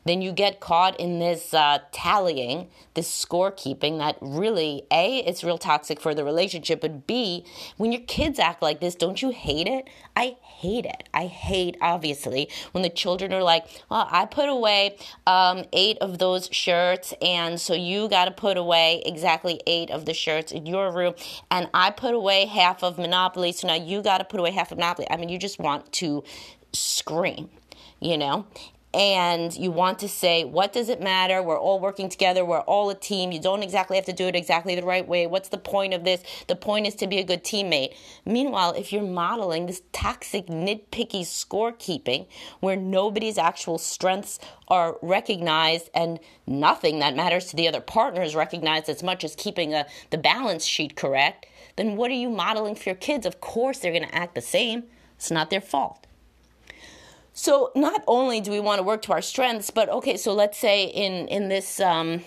then 0.07 0.21
you 0.21 0.31
get 0.31 0.59
caught 0.59 0.99
in 0.99 1.19
this 1.19 1.53
uh, 1.53 1.79
tallying, 1.91 2.69
this 2.93 3.09
scorekeeping 3.09 3.97
that 3.97 4.17
really, 4.21 4.83
A, 4.91 5.19
it's 5.19 5.43
real 5.43 5.57
toxic 5.57 5.99
for 5.99 6.13
the 6.13 6.23
relationship, 6.23 6.81
but 6.81 7.07
B, 7.07 7.45
when 7.77 7.91
your 7.91 8.01
kids 8.01 8.39
act 8.39 8.61
like 8.61 8.79
this, 8.79 8.95
don't 8.95 9.21
you 9.21 9.31
hate 9.31 9.67
it? 9.67 9.87
I 10.15 10.37
hate 10.41 10.85
it. 10.85 11.09
I 11.13 11.27
hate, 11.27 11.77
obviously, 11.81 12.49
when 12.71 12.81
the 12.81 12.89
children 12.89 13.33
are 13.33 13.43
like, 13.43 13.65
well, 13.89 14.07
I 14.11 14.25
put 14.25 14.49
away 14.49 14.97
um, 15.25 15.65
eight 15.73 15.97
of 15.99 16.19
those 16.19 16.49
shirts, 16.51 17.13
and 17.21 17.59
so 17.59 17.73
you 17.73 18.09
got 18.09 18.25
to 18.25 18.31
put 18.31 18.57
away 18.57 19.01
exactly 19.05 19.61
eight 19.67 19.91
of 19.91 20.05
the 20.05 20.13
shirts 20.13 20.51
in 20.51 20.65
your 20.65 20.91
room, 20.91 21.13
and 21.51 21.69
I 21.73 21.91
put 21.91 22.13
away 22.13 22.45
half 22.45 22.83
of 22.83 22.97
Monopoly, 22.97 23.51
so 23.51 23.67
now 23.67 23.75
you 23.75 24.01
got 24.01 24.19
to 24.19 24.23
put 24.23 24.39
away 24.39 24.51
half 24.51 24.71
of 24.71 24.77
Monopoly. 24.77 25.07
I 25.09 25.17
mean, 25.17 25.29
you 25.29 25.37
just 25.37 25.59
want 25.59 25.91
to 25.93 26.23
scream, 26.73 27.49
you 27.99 28.17
know? 28.17 28.45
And 28.97 29.55
you 29.55 29.69
want 29.69 29.99
to 29.99 30.09
say, 30.09 30.43
what 30.43 30.73
does 30.73 30.89
it 30.89 30.99
matter? 30.99 31.43
We're 31.43 31.59
all 31.59 31.79
working 31.79 32.09
together. 32.09 32.43
We're 32.43 32.61
all 32.61 32.89
a 32.89 32.95
team. 32.95 33.31
You 33.31 33.39
don't 33.39 33.61
exactly 33.61 33.95
have 33.95 34.05
to 34.05 34.13
do 34.13 34.25
it 34.25 34.35
exactly 34.35 34.73
the 34.73 34.81
right 34.81 35.07
way. 35.07 35.27
What's 35.27 35.49
the 35.49 35.59
point 35.59 35.93
of 35.93 36.03
this? 36.03 36.23
The 36.47 36.55
point 36.55 36.87
is 36.87 36.95
to 36.95 37.05
be 37.05 37.19
a 37.19 37.23
good 37.23 37.43
teammate. 37.43 37.93
Meanwhile, 38.25 38.73
if 38.73 38.91
you're 38.91 39.03
modeling 39.03 39.67
this 39.67 39.83
toxic, 39.91 40.47
nitpicky 40.47 41.21
scorekeeping 41.21 42.25
where 42.59 42.75
nobody's 42.75 43.37
actual 43.37 43.77
strengths 43.77 44.39
are 44.67 44.97
recognized 45.03 45.91
and 45.93 46.19
nothing 46.47 46.97
that 46.97 47.15
matters 47.15 47.45
to 47.47 47.55
the 47.55 47.67
other 47.67 47.81
partner 47.81 48.23
is 48.23 48.33
recognized 48.33 48.89
as 48.89 49.03
much 49.03 49.23
as 49.23 49.35
keeping 49.35 49.75
a, 49.75 49.85
the 50.09 50.17
balance 50.17 50.65
sheet 50.65 50.95
correct, 50.95 51.45
then 51.75 51.97
what 51.97 52.09
are 52.09 52.15
you 52.15 52.29
modeling 52.29 52.73
for 52.73 52.89
your 52.89 52.95
kids? 52.95 53.27
Of 53.27 53.41
course, 53.41 53.77
they're 53.77 53.91
going 53.91 54.09
to 54.09 54.15
act 54.15 54.33
the 54.33 54.41
same. 54.41 54.85
It's 55.17 55.29
not 55.29 55.51
their 55.51 55.61
fault. 55.61 56.06
So 57.37 57.71
not 57.75 58.03
only 58.07 58.41
do 58.41 58.49
we 58.49 58.59
want 58.59 58.79
to 58.79 58.83
work 58.83 59.03
to 59.03 59.11
our 59.11 59.21
strengths, 59.21 59.69
but 59.69 59.89
okay, 59.89 60.17
so 60.17 60.33
let's 60.33 60.57
say 60.57 60.85
in 60.85 61.27
in 61.27 61.49
this 61.49 61.79
um, 61.79 62.23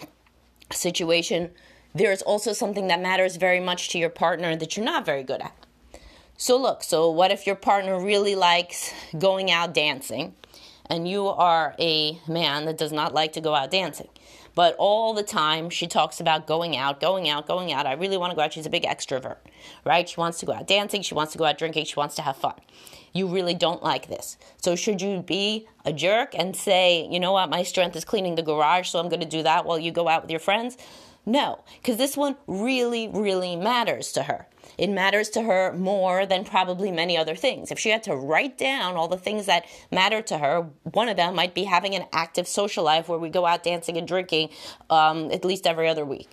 situation, 0.70 1.50
there's 1.92 2.22
also 2.22 2.52
something 2.52 2.86
that 2.86 3.00
matters 3.00 3.34
very 3.34 3.58
much 3.58 3.88
to 3.88 3.98
your 3.98 4.08
partner 4.08 4.54
that 4.54 4.76
you're 4.76 4.86
not 4.86 5.04
very 5.04 5.24
good 5.24 5.40
at. 5.42 5.56
So 6.36 6.56
look, 6.56 6.84
so 6.84 7.10
what 7.10 7.32
if 7.32 7.44
your 7.44 7.56
partner 7.56 7.98
really 7.98 8.36
likes 8.36 8.94
going 9.18 9.50
out 9.50 9.74
dancing, 9.74 10.36
and 10.88 11.08
you 11.08 11.26
are 11.26 11.74
a 11.80 12.20
man 12.28 12.66
that 12.66 12.78
does 12.78 12.92
not 12.92 13.12
like 13.12 13.32
to 13.32 13.40
go 13.40 13.52
out 13.52 13.72
dancing? 13.72 14.08
But 14.54 14.74
all 14.78 15.14
the 15.14 15.22
time 15.22 15.70
she 15.70 15.86
talks 15.86 16.20
about 16.20 16.46
going 16.46 16.76
out, 16.76 17.00
going 17.00 17.28
out, 17.28 17.46
going 17.46 17.72
out. 17.72 17.86
I 17.86 17.92
really 17.92 18.16
want 18.16 18.32
to 18.32 18.36
go 18.36 18.42
out. 18.42 18.52
She's 18.52 18.66
a 18.66 18.70
big 18.70 18.84
extrovert, 18.84 19.38
right? 19.84 20.08
She 20.08 20.18
wants 20.18 20.40
to 20.40 20.46
go 20.46 20.52
out 20.52 20.66
dancing, 20.66 21.02
she 21.02 21.14
wants 21.14 21.32
to 21.32 21.38
go 21.38 21.44
out 21.44 21.58
drinking, 21.58 21.84
she 21.84 21.96
wants 21.96 22.14
to 22.16 22.22
have 22.22 22.36
fun 22.36 22.54
you 23.12 23.26
really 23.26 23.54
don't 23.54 23.82
like 23.82 24.08
this. 24.08 24.36
So, 24.58 24.76
should 24.76 25.02
you 25.02 25.22
be 25.22 25.66
a 25.84 25.92
jerk 25.92 26.34
and 26.34 26.54
say, 26.54 27.08
you 27.10 27.18
know 27.18 27.32
what, 27.32 27.50
my 27.50 27.62
strength 27.62 27.96
is 27.96 28.04
cleaning 28.04 28.34
the 28.34 28.42
garage, 28.42 28.88
so 28.88 28.98
I'm 28.98 29.08
going 29.08 29.20
to 29.20 29.26
do 29.26 29.42
that 29.42 29.64
while 29.64 29.78
you 29.78 29.90
go 29.90 30.08
out 30.08 30.22
with 30.22 30.30
your 30.30 30.40
friends? 30.40 30.76
No, 31.26 31.64
because 31.80 31.96
this 31.96 32.16
one 32.16 32.36
really, 32.46 33.08
really 33.08 33.56
matters 33.56 34.12
to 34.12 34.24
her. 34.24 34.46
It 34.78 34.88
matters 34.88 35.28
to 35.30 35.42
her 35.42 35.72
more 35.72 36.24
than 36.24 36.44
probably 36.44 36.90
many 36.90 37.16
other 37.16 37.34
things. 37.34 37.70
If 37.70 37.78
she 37.78 37.90
had 37.90 38.02
to 38.04 38.16
write 38.16 38.56
down 38.56 38.96
all 38.96 39.08
the 39.08 39.18
things 39.18 39.46
that 39.46 39.66
matter 39.90 40.22
to 40.22 40.38
her, 40.38 40.68
one 40.82 41.08
of 41.08 41.16
them 41.16 41.34
might 41.34 41.54
be 41.54 41.64
having 41.64 41.94
an 41.94 42.06
active 42.12 42.48
social 42.48 42.84
life 42.84 43.08
where 43.08 43.18
we 43.18 43.28
go 43.28 43.44
out 43.44 43.62
dancing 43.62 43.96
and 43.96 44.08
drinking 44.08 44.48
um, 44.88 45.30
at 45.30 45.44
least 45.44 45.66
every 45.66 45.88
other 45.88 46.04
week. 46.04 46.28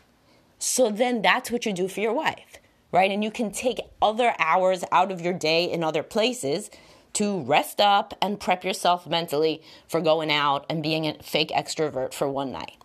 So 0.60 0.90
then 0.90 1.22
that's 1.22 1.52
what 1.52 1.66
you 1.66 1.74
do 1.74 1.88
for 1.88 2.00
your 2.00 2.14
wife 2.14 2.60
right? 2.92 3.12
And 3.12 3.24
you 3.24 3.32
can 3.32 3.52
take 3.52 3.80
other 4.02 4.34
hours 4.40 4.84
out 4.92 5.12
of 5.12 5.22
your 5.22 5.34
day 5.34 5.70
in 5.72 5.84
other 5.84 6.04
places 6.04 6.70
to 7.14 7.42
rest 7.42 7.82
up 7.82 8.14
and 8.22 8.40
prep 8.40 8.64
yourself 8.64 9.08
mentally 9.08 9.62
for 9.88 10.02
going 10.02 10.32
out 10.32 10.66
and 10.70 10.84
being 10.84 11.08
a 11.08 11.22
fake 11.22 11.50
extrovert 11.50 12.14
for 12.14 12.30
one 12.30 12.52
night. 12.52 12.78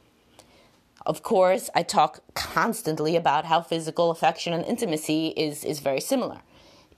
Of 1.05 1.23
course, 1.23 1.69
I 1.75 1.83
talk 1.83 2.21
constantly 2.35 3.17
about 3.17 3.47
how 3.47 3.61
physical 3.61 4.11
affection 4.11 4.53
and 4.53 4.65
intimacy 4.65 5.29
is, 5.37 5.65
is 5.65 5.81
very 5.81 6.01
similar. 6.01 6.41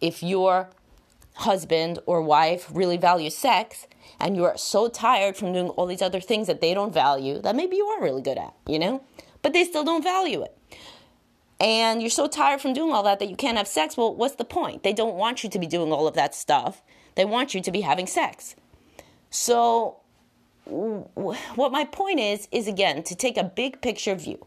If 0.00 0.22
your 0.22 0.70
husband 1.34 1.98
or 2.06 2.22
wife 2.22 2.68
really 2.72 2.96
values 2.96 3.36
sex 3.36 3.86
and 4.20 4.36
you're 4.36 4.56
so 4.56 4.88
tired 4.88 5.36
from 5.36 5.52
doing 5.52 5.68
all 5.70 5.86
these 5.86 6.02
other 6.02 6.20
things 6.20 6.46
that 6.46 6.60
they 6.60 6.74
don't 6.74 6.92
value 6.92 7.40
that 7.40 7.56
maybe 7.56 7.76
you 7.76 7.86
are 7.86 8.02
really 8.02 8.22
good 8.22 8.38
at, 8.38 8.54
you 8.66 8.78
know, 8.78 9.02
but 9.42 9.52
they 9.52 9.64
still 9.64 9.84
don't 9.84 10.02
value 10.02 10.42
it. 10.42 10.56
And 11.60 12.00
you're 12.02 12.10
so 12.10 12.26
tired 12.26 12.60
from 12.60 12.72
doing 12.72 12.92
all 12.92 13.02
that 13.04 13.20
that 13.20 13.30
you 13.30 13.36
can't 13.36 13.56
have 13.56 13.68
sex. 13.68 13.96
Well, 13.96 14.14
what's 14.14 14.34
the 14.34 14.44
point? 14.44 14.82
They 14.82 14.92
don't 14.92 15.14
want 15.14 15.42
you 15.42 15.50
to 15.50 15.58
be 15.58 15.66
doing 15.66 15.92
all 15.92 16.06
of 16.06 16.14
that 16.14 16.34
stuff. 16.34 16.82
They 17.14 17.24
want 17.24 17.54
you 17.54 17.60
to 17.62 17.70
be 17.70 17.80
having 17.80 18.06
sex. 18.06 18.54
So 19.30 19.96
what 20.66 21.72
my 21.72 21.84
point 21.84 22.20
is 22.20 22.48
is 22.50 22.66
again 22.66 23.02
to 23.04 23.14
take 23.14 23.36
a 23.36 23.44
big 23.44 23.80
picture 23.80 24.14
view. 24.14 24.46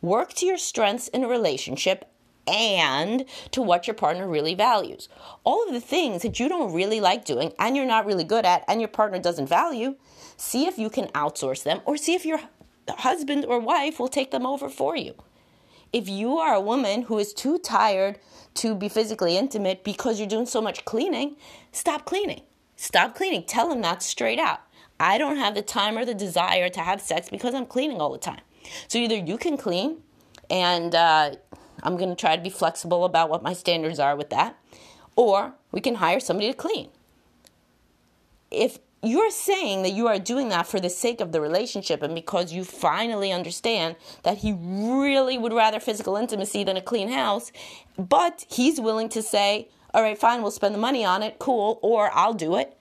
Work 0.00 0.32
to 0.34 0.46
your 0.46 0.58
strengths 0.58 1.08
in 1.08 1.24
a 1.24 1.28
relationship 1.28 2.10
and 2.46 3.26
to 3.50 3.60
what 3.60 3.86
your 3.86 3.94
partner 3.94 4.26
really 4.26 4.54
values. 4.54 5.08
All 5.44 5.66
of 5.66 5.74
the 5.74 5.80
things 5.80 6.22
that 6.22 6.40
you 6.40 6.48
don't 6.48 6.72
really 6.72 7.00
like 7.00 7.24
doing 7.24 7.52
and 7.58 7.76
you're 7.76 7.86
not 7.86 8.06
really 8.06 8.24
good 8.24 8.46
at 8.46 8.64
and 8.66 8.80
your 8.80 8.88
partner 8.88 9.18
doesn't 9.18 9.48
value 9.48 9.96
see 10.36 10.66
if 10.66 10.78
you 10.78 10.88
can 10.88 11.08
outsource 11.08 11.62
them 11.62 11.80
or 11.84 11.96
see 11.96 12.14
if 12.14 12.24
your 12.24 12.40
husband 12.88 13.44
or 13.44 13.60
wife 13.60 13.98
will 13.98 14.08
take 14.08 14.30
them 14.30 14.46
over 14.46 14.70
for 14.70 14.96
you. 14.96 15.14
If 15.92 16.08
you 16.08 16.38
are 16.38 16.54
a 16.54 16.60
woman 16.60 17.02
who 17.02 17.18
is 17.18 17.34
too 17.34 17.58
tired 17.58 18.18
to 18.54 18.74
be 18.74 18.88
physically 18.88 19.36
intimate 19.36 19.84
because 19.84 20.18
you're 20.18 20.28
doing 20.28 20.46
so 20.46 20.62
much 20.62 20.84
cleaning 20.84 21.36
stop 21.72 22.06
cleaning. 22.06 22.42
Stop 22.76 23.14
cleaning. 23.14 23.42
Tell 23.42 23.68
them 23.68 23.82
that 23.82 24.02
straight 24.02 24.38
out 24.38 24.60
I 25.00 25.18
don't 25.18 25.36
have 25.36 25.54
the 25.54 25.62
time 25.62 25.96
or 25.96 26.04
the 26.04 26.14
desire 26.14 26.68
to 26.68 26.80
have 26.80 27.00
sex 27.00 27.28
because 27.30 27.54
I'm 27.54 27.66
cleaning 27.66 28.00
all 28.00 28.12
the 28.12 28.18
time. 28.18 28.40
So 28.88 28.98
either 28.98 29.16
you 29.16 29.38
can 29.38 29.56
clean, 29.56 29.98
and 30.50 30.94
uh, 30.94 31.32
I'm 31.82 31.96
going 31.96 32.10
to 32.10 32.16
try 32.16 32.36
to 32.36 32.42
be 32.42 32.50
flexible 32.50 33.04
about 33.04 33.30
what 33.30 33.42
my 33.42 33.52
standards 33.52 33.98
are 33.98 34.16
with 34.16 34.30
that, 34.30 34.56
or 35.16 35.54
we 35.72 35.80
can 35.80 35.96
hire 35.96 36.20
somebody 36.20 36.48
to 36.48 36.56
clean. 36.56 36.88
If 38.50 38.78
you're 39.02 39.30
saying 39.30 39.82
that 39.84 39.92
you 39.92 40.08
are 40.08 40.18
doing 40.18 40.48
that 40.48 40.66
for 40.66 40.80
the 40.80 40.90
sake 40.90 41.20
of 41.20 41.30
the 41.30 41.40
relationship 41.40 42.02
and 42.02 42.14
because 42.14 42.52
you 42.52 42.64
finally 42.64 43.30
understand 43.30 43.94
that 44.24 44.38
he 44.38 44.52
really 44.52 45.38
would 45.38 45.52
rather 45.52 45.78
physical 45.78 46.16
intimacy 46.16 46.64
than 46.64 46.76
a 46.76 46.82
clean 46.82 47.08
house, 47.08 47.52
but 47.96 48.44
he's 48.50 48.80
willing 48.80 49.08
to 49.10 49.22
say, 49.22 49.68
all 49.94 50.02
right, 50.02 50.18
fine, 50.18 50.42
we'll 50.42 50.50
spend 50.50 50.74
the 50.74 50.78
money 50.78 51.04
on 51.04 51.22
it, 51.22 51.38
cool, 51.38 51.78
or 51.82 52.10
I'll 52.12 52.34
do 52.34 52.56
it 52.56 52.77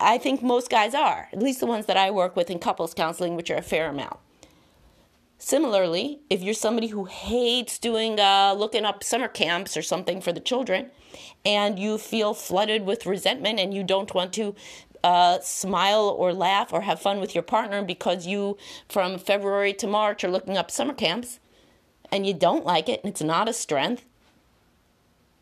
I 0.00 0.18
think 0.18 0.42
most 0.42 0.70
guys 0.70 0.94
are, 0.94 1.28
at 1.32 1.42
least 1.42 1.60
the 1.60 1.66
ones 1.66 1.86
that 1.86 1.96
I 1.96 2.10
work 2.10 2.36
with 2.36 2.50
in 2.50 2.58
couples 2.58 2.94
counseling, 2.94 3.36
which 3.36 3.50
are 3.50 3.56
a 3.56 3.62
fair 3.62 3.88
amount. 3.88 4.18
Similarly, 5.38 6.20
if 6.30 6.42
you're 6.42 6.54
somebody 6.54 6.86
who 6.86 7.04
hates 7.04 7.78
doing 7.78 8.18
uh, 8.18 8.54
looking 8.56 8.84
up 8.84 9.04
summer 9.04 9.28
camps 9.28 9.76
or 9.76 9.82
something 9.82 10.20
for 10.20 10.32
the 10.32 10.40
children, 10.40 10.90
and 11.44 11.78
you 11.78 11.98
feel 11.98 12.32
flooded 12.32 12.86
with 12.86 13.06
resentment 13.06 13.60
and 13.60 13.74
you 13.74 13.84
don't 13.84 14.14
want 14.14 14.32
to 14.34 14.54
uh, 15.02 15.38
smile 15.40 16.14
or 16.16 16.32
laugh 16.32 16.72
or 16.72 16.80
have 16.80 16.98
fun 17.00 17.20
with 17.20 17.34
your 17.34 17.42
partner 17.42 17.82
because 17.82 18.26
you, 18.26 18.56
from 18.88 19.18
February 19.18 19.74
to 19.74 19.86
March, 19.86 20.24
are 20.24 20.30
looking 20.30 20.56
up 20.56 20.70
summer 20.70 20.94
camps, 20.94 21.40
and 22.10 22.26
you 22.26 22.32
don't 22.32 22.64
like 22.64 22.88
it 22.88 23.00
and 23.04 23.10
it's 23.10 23.22
not 23.22 23.48
a 23.48 23.52
strength, 23.52 24.06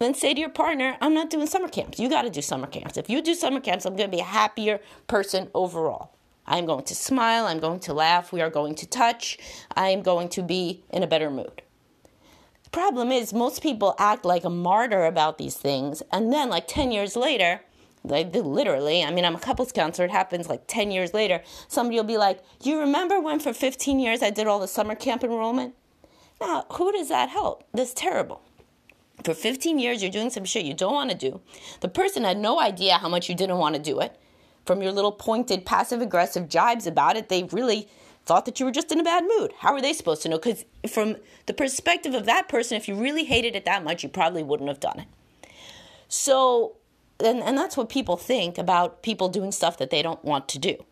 then 0.03 0.15
say 0.15 0.35
to 0.35 0.41
your 0.41 0.51
partner, 0.51 0.97
I'm 1.01 1.15
not 1.15 1.31
doing 1.31 1.47
summer 1.47 1.69
camps. 1.69 1.99
You 1.99 2.09
got 2.09 2.23
to 2.23 2.31
do 2.31 2.43
summer 2.43 2.67
camps. 2.67 2.97
If 2.97 3.09
you 3.09 3.23
do 3.23 3.35
summer 3.35 3.61
camps, 3.61 3.87
I'm 3.87 3.97
going 3.97 4.11
to 4.11 4.17
be 4.17 4.21
a 4.21 4.25
happier 4.25 4.81
person 5.07 5.49
overall. 5.55 6.13
I'm 6.47 6.67
going 6.67 6.85
to 6.85 6.95
smile. 6.95 7.47
I'm 7.47 7.61
going 7.61 7.81
to 7.81 7.95
laugh. 7.95 8.33
We 8.33 8.41
are 8.41 8.51
going 8.51 8.75
to 8.77 8.87
touch. 8.87 9.39
I 9.77 9.91
am 9.91 10.03
going 10.03 10.29
to 10.31 10.43
be 10.43 10.83
in 10.91 11.03
a 11.03 11.07
better 11.07 11.31
mood. 11.31 11.63
The 12.65 12.71
problem 12.71 13.13
is, 13.13 13.33
most 13.33 13.63
people 13.63 13.95
act 13.99 14.25
like 14.25 14.45
a 14.45 14.51
martyr 14.51 15.05
about 15.05 15.39
these 15.39 15.57
things. 15.57 16.03
And 16.11 16.33
then, 16.33 16.51
like 16.51 16.67
10 16.67 16.91
years 16.91 17.15
later, 17.15 17.61
like 18.03 18.35
literally, 18.35 19.05
I 19.05 19.13
mean, 19.13 19.25
I'm 19.25 19.37
a 19.37 19.41
couples 19.41 19.71
counselor. 19.71 20.07
It 20.07 20.11
happens 20.11 20.49
like 20.49 20.67
10 20.67 20.91
years 20.91 21.15
later. 21.15 21.43
Somebody 21.69 21.97
will 21.97 22.05
be 22.05 22.19
like, 22.19 22.43
You 22.63 22.81
remember 22.81 23.21
when 23.21 23.39
for 23.39 23.53
15 23.53 24.01
years 24.01 24.23
I 24.23 24.31
did 24.31 24.49
all 24.49 24.59
the 24.59 24.67
summer 24.67 24.97
camp 24.97 25.23
enrollment? 25.23 25.75
Now, 26.41 26.67
who 26.73 26.91
does 26.91 27.09
that 27.09 27.29
help? 27.29 27.63
That's 27.73 27.95
terrible 27.95 28.43
for 29.25 29.35
15 29.35 29.79
years 29.79 30.03
you're 30.03 30.11
doing 30.11 30.31
some 30.31 30.45
shit 30.45 30.65
you 30.65 30.75
don't 30.75 30.95
want 30.95 31.11
to 31.11 31.17
do. 31.17 31.41
The 31.81 31.89
person 31.89 32.25
had 32.25 32.39
no 32.39 32.61
idea 32.61 32.99
how 32.99 33.09
much 33.09 33.29
you 33.29 33.35
didn't 33.35 33.59
want 33.59 33.75
to 33.75 33.81
do 33.81 34.01
it. 34.01 34.19
From 34.65 34.83
your 34.83 34.93
little 34.93 35.13
pointed 35.13 35.67
passive 35.67 36.01
aggressive 36.01 36.49
jibes 36.49 36.87
about 36.87 37.17
it, 37.17 37.29
they 37.29 37.45
really 37.45 37.89
thought 38.25 38.45
that 38.47 38.61
you 38.61 38.67
were 38.67 38.73
just 38.73 38.93
in 38.93 39.01
a 39.01 39.05
bad 39.05 39.25
mood. 39.25 39.53
How 39.59 39.73
are 39.75 39.81
they 39.81 39.93
supposed 39.93 40.23
to 40.23 40.29
know? 40.29 40.39
Because 40.39 40.65
from 40.89 41.17
the 41.47 41.55
perspective 41.55 42.15
of 42.15 42.27
that 42.27 42.49
person, 42.49 42.77
if 42.77 42.87
you 42.87 42.95
really 42.95 43.25
hated 43.25 43.57
it 43.57 43.65
that 43.65 43.83
much, 43.83 44.03
you 44.03 44.09
probably 44.09 44.43
wouldn't 44.43 44.69
have 44.69 44.81
done 44.81 45.01
it. 45.01 45.09
So, 46.09 46.77
and, 47.19 47.43
and 47.43 47.59
that's 47.59 47.77
what 47.77 47.89
people 47.89 48.17
think 48.17 48.59
about 48.59 49.03
people 49.03 49.29
doing 49.29 49.51
stuff 49.51 49.79
that 49.79 49.91
they 49.91 50.03
don't 50.03 50.25
want 50.25 50.49
to 50.49 50.59
do. 50.59 50.85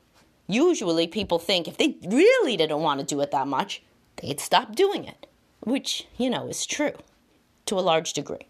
Usually, 0.49 1.07
people 1.07 1.39
think 1.39 1.69
if 1.69 1.79
they 1.79 1.97
really 2.05 2.57
didn't 2.57 2.81
want 2.81 2.99
to 2.99 3.07
do 3.07 3.21
it 3.21 3.31
that 3.31 3.47
much, 3.47 3.83
they'd 4.17 4.41
stop 4.41 4.75
doing 4.75 5.05
it, 5.05 5.29
which, 5.61 6.09
you 6.19 6.29
know, 6.29 6.49
is 6.49 6.67
true 6.67 6.95
to 7.71 7.79
a 7.79 7.81
large 7.81 8.13
degree 8.13 8.47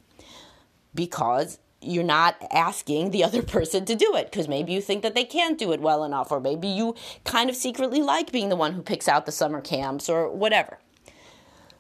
because 0.95 1.59
you're 1.81 2.05
not 2.05 2.37
asking 2.51 3.11
the 3.11 3.25
other 3.25 3.43
person 3.57 3.85
to 3.85 3.95
do 3.95 4.15
it 4.17 4.31
because 4.31 4.49
maybe 4.49 4.73
you 4.73 4.81
think 4.81 5.03
that 5.03 5.15
they 5.15 5.25
can't 5.25 5.59
do 5.59 5.73
it 5.73 5.81
well 5.81 6.05
enough, 6.05 6.31
or 6.31 6.41
maybe 6.41 6.69
you 6.69 6.95
kind 7.25 7.49
of 7.49 7.57
secretly 7.57 8.03
like 8.03 8.33
being 8.33 8.49
the 8.49 8.57
one 8.57 8.73
who 8.73 8.83
picks 8.83 9.09
out 9.09 9.27
the 9.27 9.33
summer 9.33 9.61
camps 9.61 10.09
or 10.09 10.29
whatever. 10.29 10.79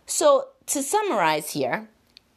So, 0.06 0.48
to 0.66 0.82
summarize 0.82 1.50
here, 1.50 1.88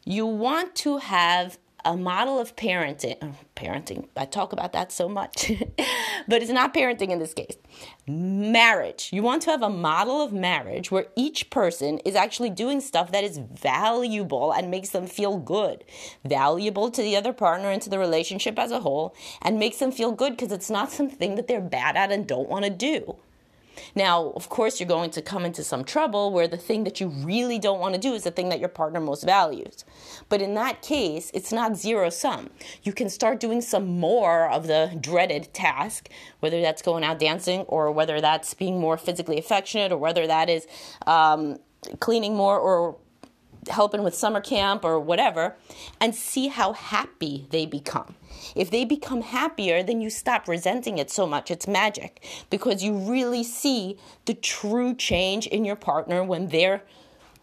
you 0.04 0.26
want 0.26 0.74
to 0.76 0.98
have 0.98 1.58
a 1.84 1.96
model 1.96 2.38
of 2.38 2.56
parenting. 2.56 3.22
Uh, 3.22 3.32
parenting, 3.56 4.08
I 4.16 4.24
talk 4.24 4.52
about 4.52 4.72
that 4.72 4.90
so 4.92 5.08
much, 5.08 5.50
but 6.28 6.42
it's 6.42 6.50
not 6.50 6.74
parenting 6.74 7.10
in 7.10 7.18
this 7.18 7.34
case. 7.34 7.56
Marriage. 8.06 9.10
You 9.12 9.22
want 9.22 9.42
to 9.42 9.50
have 9.50 9.62
a 9.62 9.70
model 9.70 10.22
of 10.22 10.32
marriage 10.32 10.90
where 10.90 11.06
each 11.16 11.50
person 11.50 11.98
is 12.00 12.14
actually 12.14 12.50
doing 12.50 12.80
stuff 12.80 13.12
that 13.12 13.24
is 13.24 13.38
valuable 13.38 14.52
and 14.52 14.70
makes 14.70 14.90
them 14.90 15.06
feel 15.06 15.38
good. 15.38 15.84
Valuable 16.24 16.90
to 16.90 17.02
the 17.02 17.16
other 17.16 17.32
partner 17.32 17.70
and 17.70 17.82
to 17.82 17.90
the 17.90 17.98
relationship 17.98 18.58
as 18.58 18.70
a 18.70 18.80
whole, 18.80 19.14
and 19.42 19.58
makes 19.58 19.78
them 19.78 19.92
feel 19.92 20.12
good 20.12 20.32
because 20.32 20.52
it's 20.52 20.70
not 20.70 20.92
something 20.92 21.34
that 21.34 21.48
they're 21.48 21.60
bad 21.60 21.96
at 21.96 22.12
and 22.12 22.26
don't 22.26 22.48
want 22.48 22.64
to 22.64 22.70
do. 22.70 23.16
Now, 23.94 24.32
of 24.36 24.48
course, 24.48 24.80
you're 24.80 24.88
going 24.88 25.10
to 25.10 25.22
come 25.22 25.44
into 25.44 25.62
some 25.62 25.84
trouble 25.84 26.32
where 26.32 26.48
the 26.48 26.56
thing 26.56 26.84
that 26.84 27.00
you 27.00 27.08
really 27.08 27.58
don't 27.58 27.80
want 27.80 27.94
to 27.94 28.00
do 28.00 28.14
is 28.14 28.24
the 28.24 28.30
thing 28.30 28.48
that 28.48 28.60
your 28.60 28.68
partner 28.68 29.00
most 29.00 29.24
values. 29.24 29.84
But 30.28 30.42
in 30.42 30.54
that 30.54 30.82
case, 30.82 31.30
it's 31.34 31.52
not 31.52 31.76
zero 31.76 32.10
sum. 32.10 32.50
You 32.82 32.92
can 32.92 33.08
start 33.08 33.40
doing 33.40 33.60
some 33.60 33.86
more 33.86 34.50
of 34.50 34.66
the 34.66 34.96
dreaded 35.00 35.52
task, 35.54 36.08
whether 36.40 36.60
that's 36.60 36.82
going 36.82 37.04
out 37.04 37.18
dancing 37.18 37.62
or 37.62 37.90
whether 37.90 38.20
that's 38.20 38.54
being 38.54 38.80
more 38.80 38.96
physically 38.96 39.38
affectionate 39.38 39.92
or 39.92 39.98
whether 39.98 40.26
that 40.26 40.48
is 40.48 40.66
um, 41.06 41.58
cleaning 42.00 42.34
more 42.34 42.58
or 42.58 42.96
helping 43.68 44.02
with 44.02 44.14
summer 44.14 44.40
camp 44.40 44.84
or 44.84 44.98
whatever, 45.00 45.56
and 46.00 46.14
see 46.14 46.48
how 46.48 46.72
happy 46.72 47.46
they 47.50 47.66
become. 47.66 48.14
If 48.54 48.70
they 48.70 48.84
become 48.84 49.22
happier, 49.22 49.82
then 49.82 50.00
you 50.00 50.10
stop 50.10 50.48
resenting 50.48 50.98
it 50.98 51.10
so 51.10 51.26
much. 51.26 51.50
It's 51.50 51.66
magic 51.66 52.24
because 52.50 52.82
you 52.82 52.94
really 52.96 53.44
see 53.44 53.98
the 54.26 54.34
true 54.34 54.94
change 54.94 55.46
in 55.46 55.64
your 55.64 55.76
partner 55.76 56.22
when 56.22 56.48
their 56.48 56.82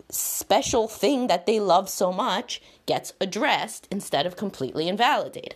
special 0.09 0.87
thing 0.87 1.27
that 1.27 1.45
they 1.45 1.59
love 1.59 1.89
so 1.89 2.11
much 2.11 2.61
gets 2.85 3.13
addressed 3.21 3.87
instead 3.89 4.25
of 4.25 4.35
completely 4.35 4.87
invalidated. 4.87 5.55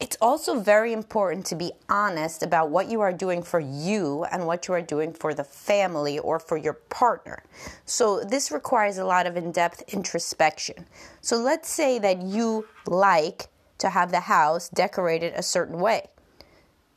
It's 0.00 0.16
also 0.18 0.58
very 0.58 0.94
important 0.94 1.44
to 1.46 1.54
be 1.54 1.72
honest 1.90 2.42
about 2.42 2.70
what 2.70 2.90
you 2.90 3.02
are 3.02 3.12
doing 3.12 3.42
for 3.42 3.60
you 3.60 4.24
and 4.24 4.46
what 4.46 4.66
you 4.66 4.72
are 4.72 4.80
doing 4.80 5.12
for 5.12 5.34
the 5.34 5.44
family 5.44 6.18
or 6.18 6.38
for 6.38 6.56
your 6.56 6.72
partner. 6.72 7.44
So, 7.84 8.24
this 8.24 8.50
requires 8.50 8.96
a 8.96 9.04
lot 9.04 9.26
of 9.26 9.36
in 9.36 9.52
depth 9.52 9.82
introspection. 9.92 10.86
So, 11.20 11.36
let's 11.36 11.68
say 11.68 11.98
that 11.98 12.22
you 12.22 12.66
like 12.86 13.48
to 13.76 13.90
have 13.90 14.10
the 14.10 14.20
house 14.20 14.70
decorated 14.70 15.34
a 15.36 15.42
certain 15.42 15.78
way. 15.78 16.08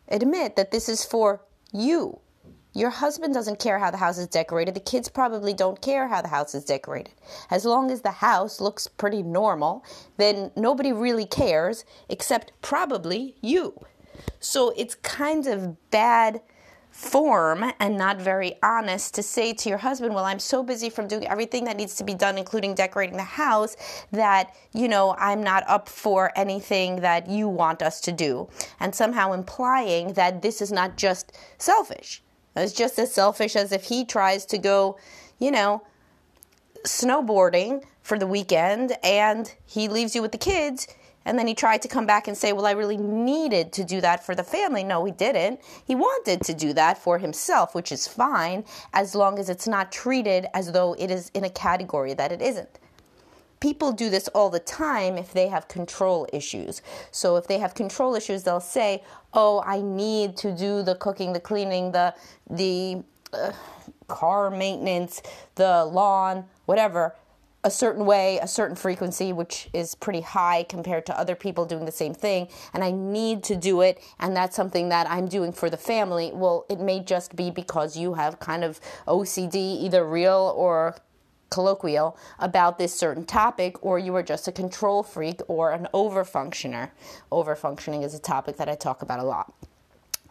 Admit 0.08 0.56
that 0.56 0.72
this 0.72 0.88
is 0.88 1.04
for 1.04 1.42
you. 1.74 2.20
Your 2.74 2.90
husband 2.90 3.36
doesn't 3.36 3.60
care 3.60 3.78
how 3.78 3.92
the 3.92 3.98
house 3.98 4.18
is 4.18 4.28
decorated. 4.28 4.74
The 4.74 4.80
kids 4.80 5.08
probably 5.08 5.54
don't 5.54 5.80
care 5.80 6.08
how 6.08 6.22
the 6.22 6.28
house 6.28 6.56
is 6.56 6.66
decorated. 6.66 7.14
As 7.52 7.66
long 7.66 7.92
as 7.92 8.02
the 8.02 8.12
house 8.12 8.60
looks 8.60 8.88
pretty 8.88 9.22
normal, 9.22 9.86
then 10.18 10.52
nobody 10.56 10.92
really 10.92 11.26
cares 11.26 11.86
except 12.10 12.52
probably 12.62 13.36
you. 13.42 13.86
So 14.40 14.74
it's 14.76 14.96
kind 14.96 15.46
of 15.46 15.92
bad 15.92 16.42
form 16.90 17.72
and 17.80 17.98
not 17.98 18.22
very 18.22 18.54
honest 18.62 19.16
to 19.16 19.24
say 19.24 19.52
to 19.52 19.70
your 19.70 19.80
husband, 19.80 20.14
Well, 20.14 20.26
I'm 20.26 20.40
so 20.40 20.64
busy 20.64 20.90
from 20.90 21.08
doing 21.08 21.28
everything 21.28 21.66
that 21.66 21.78
needs 21.78 21.96
to 21.96 22.04
be 22.04 22.14
done, 22.14 22.38
including 22.38 22.76
decorating 22.76 23.18
the 23.18 23.24
house, 23.24 23.76
that, 24.12 24.56
you 24.74 24.88
know, 24.88 25.16
I'm 25.18 25.44
not 25.44 25.64
up 25.68 25.90
for 25.90 26.32
anything 26.36 27.02
that 27.02 27.28
you 27.28 27.48
want 27.48 27.82
us 27.82 28.00
to 28.02 28.12
do. 28.12 28.48
And 28.80 28.94
somehow 28.94 29.34
implying 29.34 30.14
that 30.14 30.42
this 30.42 30.62
is 30.62 30.72
not 30.72 30.98
just 30.98 31.38
selfish. 31.58 32.22
It's 32.56 32.74
just 32.74 33.00
as 33.00 33.14
selfish 33.14 33.56
as 33.56 33.72
if 33.72 33.86
he 33.86 34.06
tries 34.06 34.46
to 34.48 34.58
go, 34.58 34.98
you 35.40 35.52
know, 35.52 35.84
snowboarding 36.86 37.84
for 38.02 38.20
the 38.20 38.28
weekend 38.28 38.98
and 39.04 39.54
he 39.66 39.88
leaves 39.88 40.16
you 40.16 40.22
with 40.22 40.32
the 40.32 40.38
kids 40.38 40.88
and 41.26 41.40
then 41.40 41.48
he 41.48 41.54
tried 41.54 41.82
to 41.84 41.88
come 41.88 42.06
back 42.06 42.28
and 42.28 42.38
say, 42.38 42.54
Well, 42.54 42.66
I 42.66 42.72
really 42.72 42.98
needed 42.98 43.72
to 43.74 43.84
do 43.84 44.02
that 44.02 44.26
for 44.26 44.36
the 44.36 44.44
family. 44.44 44.84
No, 44.84 45.06
he 45.06 45.12
didn't. 45.12 45.62
He 45.86 45.96
wanted 45.96 46.42
to 46.42 46.54
do 46.54 46.74
that 46.74 46.98
for 46.98 47.18
himself, 47.18 47.74
which 47.74 47.92
is 47.92 48.08
fine 48.08 48.66
as 48.94 49.16
long 49.16 49.40
as 49.40 49.50
it's 49.50 49.68
not 49.68 49.92
treated 49.92 50.48
as 50.54 50.72
though 50.72 50.94
it 51.00 51.10
is 51.10 51.32
in 51.34 51.44
a 51.44 51.50
category 51.50 52.14
that 52.14 52.32
it 52.32 52.42
isn't. 52.42 52.80
People 53.64 53.94
do 53.94 54.10
this 54.10 54.28
all 54.28 54.50
the 54.50 54.60
time 54.60 55.18
if 55.18 55.32
they 55.32 55.48
have 55.48 55.70
control 55.70 56.28
issues. 56.34 56.82
So, 57.12 57.38
if 57.38 57.48
they 57.48 57.60
have 57.60 57.74
control 57.74 58.14
issues, 58.14 58.44
they'll 58.44 58.60
say, 58.60 59.06
Oh, 59.34 59.64
I 59.66 59.80
need 59.80 60.36
to 60.44 60.54
do 60.54 60.84
the 60.84 60.96
cooking, 60.96 61.32
the 61.32 61.40
cleaning, 61.40 61.94
the, 61.94 62.14
the 62.50 63.02
uh, 63.32 63.54
car 64.10 64.52
maintenance, 64.52 65.22
the 65.56 65.86
lawn, 65.86 66.44
whatever 66.66 67.16
a 67.64 67.72
certain 67.72 68.06
way, 68.06 68.38
a 68.42 68.48
certain 68.48 68.76
frequency, 68.76 69.32
which 69.32 69.70
is 69.72 69.96
pretty 69.96 70.20
high 70.20 70.64
compared 70.64 71.06
to 71.06 71.18
other 71.18 71.34
people 71.34 71.66
doing 71.66 71.86
the 71.86 71.92
same 71.92 72.14
thing, 72.14 72.50
and 72.74 72.84
I 72.84 72.92
need 72.92 73.44
to 73.46 73.56
do 73.56 73.80
it, 73.80 74.02
and 74.20 74.36
that's 74.36 74.58
something 74.58 74.90
that 74.90 75.10
I'm 75.10 75.30
doing 75.30 75.54
for 75.54 75.70
the 75.70 75.78
family. 75.78 76.32
Well, 76.34 76.66
it 76.70 76.82
may 76.82 77.00
just 77.00 77.38
be 77.38 77.50
because 77.50 77.96
you 77.96 78.16
have 78.16 78.42
kind 78.42 78.66
of 78.66 78.82
OCD, 79.08 79.56
either 79.56 80.06
real 80.06 80.54
or 80.58 80.98
colloquial, 81.54 82.18
about 82.40 82.78
this 82.78 82.94
certain 82.94 83.26
topic, 83.26 83.84
or 83.86 84.00
you 84.00 84.16
are 84.16 84.24
just 84.24 84.48
a 84.48 84.52
control 84.52 85.04
freak 85.04 85.42
or 85.48 85.72
an 85.72 85.88
overfunctioner. 85.94 86.90
Overfunctioning 87.32 88.04
is 88.04 88.14
a 88.14 88.20
topic 88.20 88.58
that 88.58 88.68
I 88.68 88.76
talk 88.76 89.02
about 89.02 89.20
a 89.20 89.24
lot. 89.24 89.54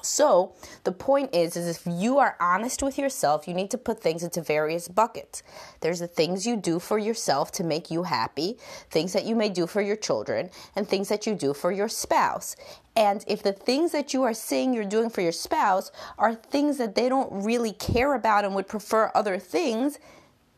So 0.04 0.54
the 0.84 0.92
point 0.92 1.34
is, 1.34 1.56
is 1.56 1.68
if 1.68 1.86
you 1.86 2.18
are 2.18 2.36
honest 2.40 2.82
with 2.82 2.98
yourself, 2.98 3.46
you 3.46 3.54
need 3.54 3.70
to 3.70 3.78
put 3.78 4.00
things 4.00 4.22
into 4.22 4.42
various 4.42 4.88
buckets. 4.88 5.42
There's 5.80 6.00
the 6.00 6.08
things 6.08 6.46
you 6.46 6.56
do 6.56 6.78
for 6.78 6.98
yourself 6.98 7.52
to 7.52 7.64
make 7.64 7.90
you 7.90 8.02
happy, 8.02 8.58
things 8.90 9.12
that 9.12 9.24
you 9.24 9.36
may 9.36 9.48
do 9.48 9.66
for 9.66 9.80
your 9.80 9.96
children, 9.96 10.50
and 10.74 10.88
things 10.88 11.08
that 11.08 11.26
you 11.26 11.34
do 11.34 11.54
for 11.54 11.72
your 11.72 11.88
spouse. 11.88 12.56
And 12.94 13.24
if 13.26 13.42
the 13.42 13.52
things 13.52 13.92
that 13.92 14.12
you 14.12 14.24
are 14.24 14.34
saying 14.34 14.74
you're 14.74 14.84
doing 14.84 15.08
for 15.08 15.20
your 15.20 15.32
spouse 15.32 15.90
are 16.18 16.34
things 16.34 16.78
that 16.78 16.94
they 16.94 17.08
don't 17.08 17.44
really 17.44 17.72
care 17.72 18.14
about 18.14 18.44
and 18.44 18.54
would 18.54 18.68
prefer 18.68 19.10
other 19.14 19.38
things, 19.38 19.98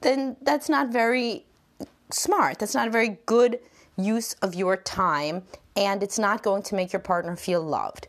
then 0.05 0.37
that's 0.41 0.69
not 0.69 0.89
very 0.89 1.45
smart. 2.11 2.61
That's 2.61 2.75
not 2.75 2.87
a 2.87 2.91
very 2.91 3.19
good 3.27 3.59
use 3.97 4.35
of 4.35 4.55
your 4.55 4.77
time, 4.77 5.43
and 5.77 6.03
it's 6.03 6.19
not 6.19 6.43
going 6.43 6.63
to 6.65 6.75
make 6.75 6.93
your 6.93 7.01
partner 7.01 7.35
feel 7.35 7.63
loved. 7.63 8.07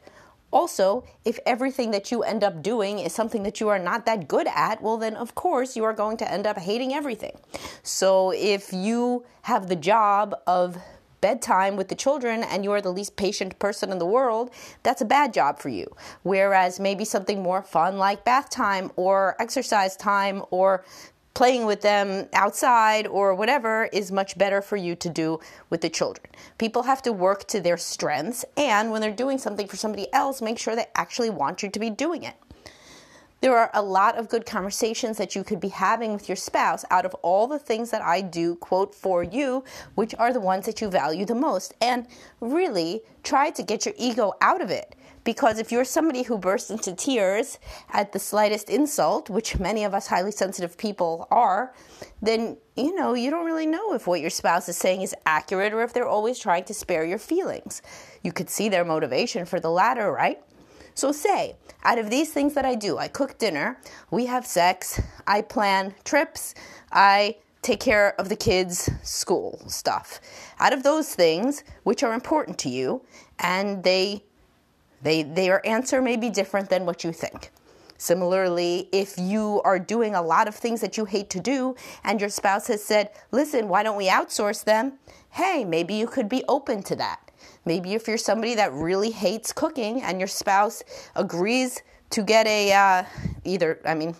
Also, 0.51 1.03
if 1.25 1.37
everything 1.45 1.91
that 1.91 2.11
you 2.11 2.23
end 2.23 2.43
up 2.43 2.61
doing 2.61 2.99
is 2.99 3.13
something 3.13 3.43
that 3.43 3.59
you 3.59 3.67
are 3.67 3.79
not 3.79 4.05
that 4.05 4.27
good 4.27 4.47
at, 4.47 4.81
well, 4.81 4.95
then 4.97 5.15
of 5.15 5.35
course 5.35 5.75
you 5.75 5.83
are 5.83 5.91
going 5.91 6.15
to 6.17 6.31
end 6.31 6.47
up 6.47 6.57
hating 6.57 6.93
everything. 6.93 7.37
So 7.83 8.31
if 8.31 8.71
you 8.71 9.25
have 9.41 9.67
the 9.67 9.75
job 9.75 10.33
of 10.47 10.77
bedtime 11.19 11.75
with 11.75 11.87
the 11.87 11.95
children 11.95 12.43
and 12.43 12.63
you 12.63 12.71
are 12.71 12.81
the 12.81 12.91
least 12.91 13.15
patient 13.15 13.57
person 13.59 13.91
in 13.91 13.97
the 13.97 14.05
world, 14.05 14.51
that's 14.83 15.01
a 15.01 15.05
bad 15.05 15.33
job 15.33 15.59
for 15.59 15.69
you. 15.69 15.87
Whereas 16.23 16.79
maybe 16.79 17.03
something 17.03 17.41
more 17.41 17.63
fun 17.63 17.97
like 17.97 18.23
bath 18.23 18.49
time 18.49 18.91
or 18.95 19.35
exercise 19.39 19.97
time 19.97 20.43
or 20.51 20.85
playing 21.35 21.65
with 21.65 21.81
them 21.81 22.27
outside 22.33 23.05
or 23.05 23.35
whatever 23.35 23.89
is 23.93 24.11
much 24.11 24.37
better 24.37 24.61
for 24.61 24.77
you 24.77 24.95
to 24.95 25.09
do 25.09 25.39
with 25.69 25.81
the 25.81 25.89
children. 25.89 26.25
People 26.57 26.81
have 26.83 27.01
to 27.03 27.13
work 27.13 27.45
to 27.49 27.59
their 27.61 27.77
strengths, 27.77 28.43
and 28.57 28.89
when 28.89 29.01
they're 29.01 29.11
doing 29.11 29.37
something 29.37 29.67
for 29.67 29.75
somebody 29.75 30.11
else, 30.13 30.41
make 30.41 30.57
sure 30.57 30.75
they 30.75 30.87
actually 30.95 31.29
want 31.29 31.61
you 31.61 31.69
to 31.69 31.79
be 31.79 31.89
doing 31.89 32.23
it. 32.23 32.35
There 33.41 33.55
are 33.55 33.69
a 33.73 33.81
lot 33.81 34.17
of 34.17 34.29
good 34.29 34.45
conversations 34.45 35.17
that 35.17 35.35
you 35.35 35.43
could 35.43 35.59
be 35.59 35.67
having 35.67 36.13
with 36.13 36.29
your 36.29 36.37
spouse 36.37 36.85
out 36.89 37.05
of 37.05 37.13
all 37.15 37.47
the 37.47 37.59
things 37.59 37.91
that 37.91 38.01
I 38.01 38.21
do, 38.21 38.55
quote, 38.55 38.95
for 38.95 39.21
you, 39.21 39.63
which 39.93 40.15
are 40.15 40.31
the 40.31 40.39
ones 40.39 40.65
that 40.65 40.79
you 40.79 40.89
value 40.89 41.25
the 41.25 41.35
most. 41.35 41.73
And 41.81 42.07
really 42.39 43.01
try 43.23 43.51
to 43.51 43.61
get 43.61 43.85
your 43.85 43.93
ego 43.97 44.33
out 44.41 44.61
of 44.61 44.71
it 44.71 44.95
because 45.25 45.59
if 45.59 45.71
you're 45.71 45.83
somebody 45.83 46.23
who 46.23 46.37
bursts 46.37 46.69
into 46.69 46.93
tears 46.93 47.59
at 47.91 48.13
the 48.13 48.19
slightest 48.19 48.69
insult, 48.69 49.29
which 49.29 49.59
many 49.59 49.83
of 49.83 49.93
us 49.93 50.07
highly 50.07 50.31
sensitive 50.31 50.77
people 50.77 51.27
are, 51.31 51.73
then 52.21 52.55
you 52.77 52.95
know, 52.95 53.13
you 53.13 53.29
don't 53.29 53.45
really 53.45 53.65
know 53.65 53.93
if 53.93 54.07
what 54.07 54.21
your 54.21 54.29
spouse 54.29 54.69
is 54.69 54.77
saying 54.77 55.01
is 55.01 55.15
accurate 55.25 55.73
or 55.73 55.81
if 55.81 55.93
they're 55.93 56.07
always 56.07 56.37
trying 56.39 56.63
to 56.65 56.73
spare 56.73 57.03
your 57.03 57.17
feelings. 57.17 57.81
You 58.23 58.31
could 58.31 58.49
see 58.49 58.69
their 58.69 58.85
motivation 58.85 59.45
for 59.45 59.59
the 59.59 59.69
latter, 59.69 60.11
right? 60.11 60.41
So, 60.93 61.11
say, 61.11 61.55
out 61.83 61.97
of 61.97 62.09
these 62.09 62.31
things 62.31 62.53
that 62.53 62.65
I 62.65 62.75
do, 62.75 62.97
I 62.97 63.07
cook 63.07 63.37
dinner, 63.37 63.79
we 64.11 64.27
have 64.27 64.45
sex, 64.45 65.01
I 65.27 65.41
plan 65.41 65.93
trips, 66.05 66.53
I 66.91 67.37
take 67.61 67.79
care 67.79 68.13
of 68.19 68.29
the 68.29 68.35
kids' 68.35 68.89
school 69.01 69.59
stuff. 69.67 70.21
Out 70.59 70.71
of 70.71 70.83
those 70.83 71.15
things, 71.15 71.63
which 71.83 72.03
are 72.03 72.13
important 72.13 72.59
to 72.59 72.69
you, 72.69 73.01
and 73.39 73.83
they 73.83 74.23
they, 75.05 75.21
their 75.21 75.65
answer 75.65 76.01
may 76.01 76.17
be 76.17 76.31
different 76.31 76.69
than 76.69 76.85
what 76.85 77.03
you 77.03 77.13
think. 77.13 77.51
Similarly, 77.97 78.89
if 78.91 79.17
you 79.17 79.61
are 79.63 79.77
doing 79.77 80.15
a 80.15 80.21
lot 80.21 80.47
of 80.47 80.55
things 80.55 80.81
that 80.81 80.97
you 80.97 81.05
hate 81.05 81.29
to 81.29 81.39
do 81.39 81.75
and 82.03 82.19
your 82.19 82.29
spouse 82.29 82.67
has 82.67 82.83
said, 82.83 83.11
listen, 83.31 83.69
why 83.69 83.83
don't 83.83 83.97
we 83.97 84.07
outsource 84.07 84.63
them? 84.63 84.93
Hey, 85.29 85.63
maybe 85.63 85.93
you 85.93 86.07
could 86.07 86.27
be 86.27 86.43
open 86.47 86.81
to 86.83 86.95
that. 86.95 87.31
Maybe 87.65 87.93
if 87.93 88.07
you're 88.07 88.17
somebody 88.17 88.55
that 88.55 88.73
really 88.73 89.11
hates 89.11 89.53
cooking 89.53 90.01
and 90.01 90.19
your 90.19 90.27
spouse 90.27 90.83
agrees 91.15 91.83
to 92.09 92.23
get 92.23 92.47
a, 92.47 92.73
uh, 92.73 93.03
either, 93.43 93.79
I 93.85 93.93
mean, 93.93 94.15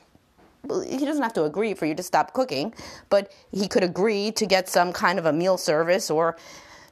he 0.87 1.05
doesn't 1.05 1.23
have 1.23 1.33
to 1.33 1.45
agree 1.45 1.73
for 1.73 1.85
you 1.85 1.95
to 1.95 2.03
stop 2.03 2.33
cooking, 2.33 2.73
but 3.09 3.31
he 3.51 3.67
could 3.67 3.83
agree 3.83 4.31
to 4.33 4.45
get 4.45 4.69
some 4.69 4.93
kind 4.93 5.19
of 5.19 5.25
a 5.25 5.33
meal 5.33 5.57
service 5.57 6.09
or 6.11 6.37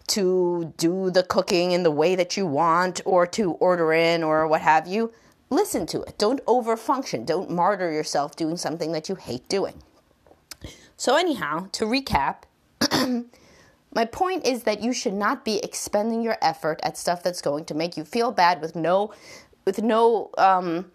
to 0.08 0.74
do 0.78 1.10
the 1.10 1.24
cooking 1.24 1.72
in 1.72 1.84
the 1.84 1.92
way 1.92 2.16
that 2.16 2.36
you 2.36 2.46
want 2.46 3.02
or 3.06 3.26
to 3.28 3.54
order 3.54 3.94
in 3.94 4.24
or 4.24 4.48
what 4.48 4.62
have 4.62 4.88
you, 4.88 5.12
listen 5.50 5.86
to 5.88 6.02
it. 6.02 6.18
Don't 6.18 6.44
overfunction. 6.46 7.26
Don't 7.26 7.50
martyr 7.50 7.92
yourself 7.92 8.36
doing 8.36 8.58
something 8.58 8.92
that 8.92 9.10
you 9.10 9.16
hate 9.16 9.48
doing. 9.48 9.82
So, 10.98 11.16
anyhow, 11.16 11.68
to 11.74 11.86
recap, 11.86 12.44
my 13.94 14.06
point 14.06 14.46
is 14.46 14.64
that 14.64 14.82
you 14.82 14.94
should 14.94 15.14
not 15.14 15.44
be 15.44 15.60
expending 15.64 16.22
your 16.22 16.38
effort 16.42 16.80
at 16.84 16.98
stuff 16.98 17.24
that's 17.24 17.42
going 17.42 17.66
to 17.66 17.74
make 17.74 17.98
you 17.98 18.04
feel 18.04 18.32
bad 18.32 18.62
with 18.62 18.76
no, 18.76 19.14
with 19.66 19.82
no 19.82 20.30
um, 20.38 20.92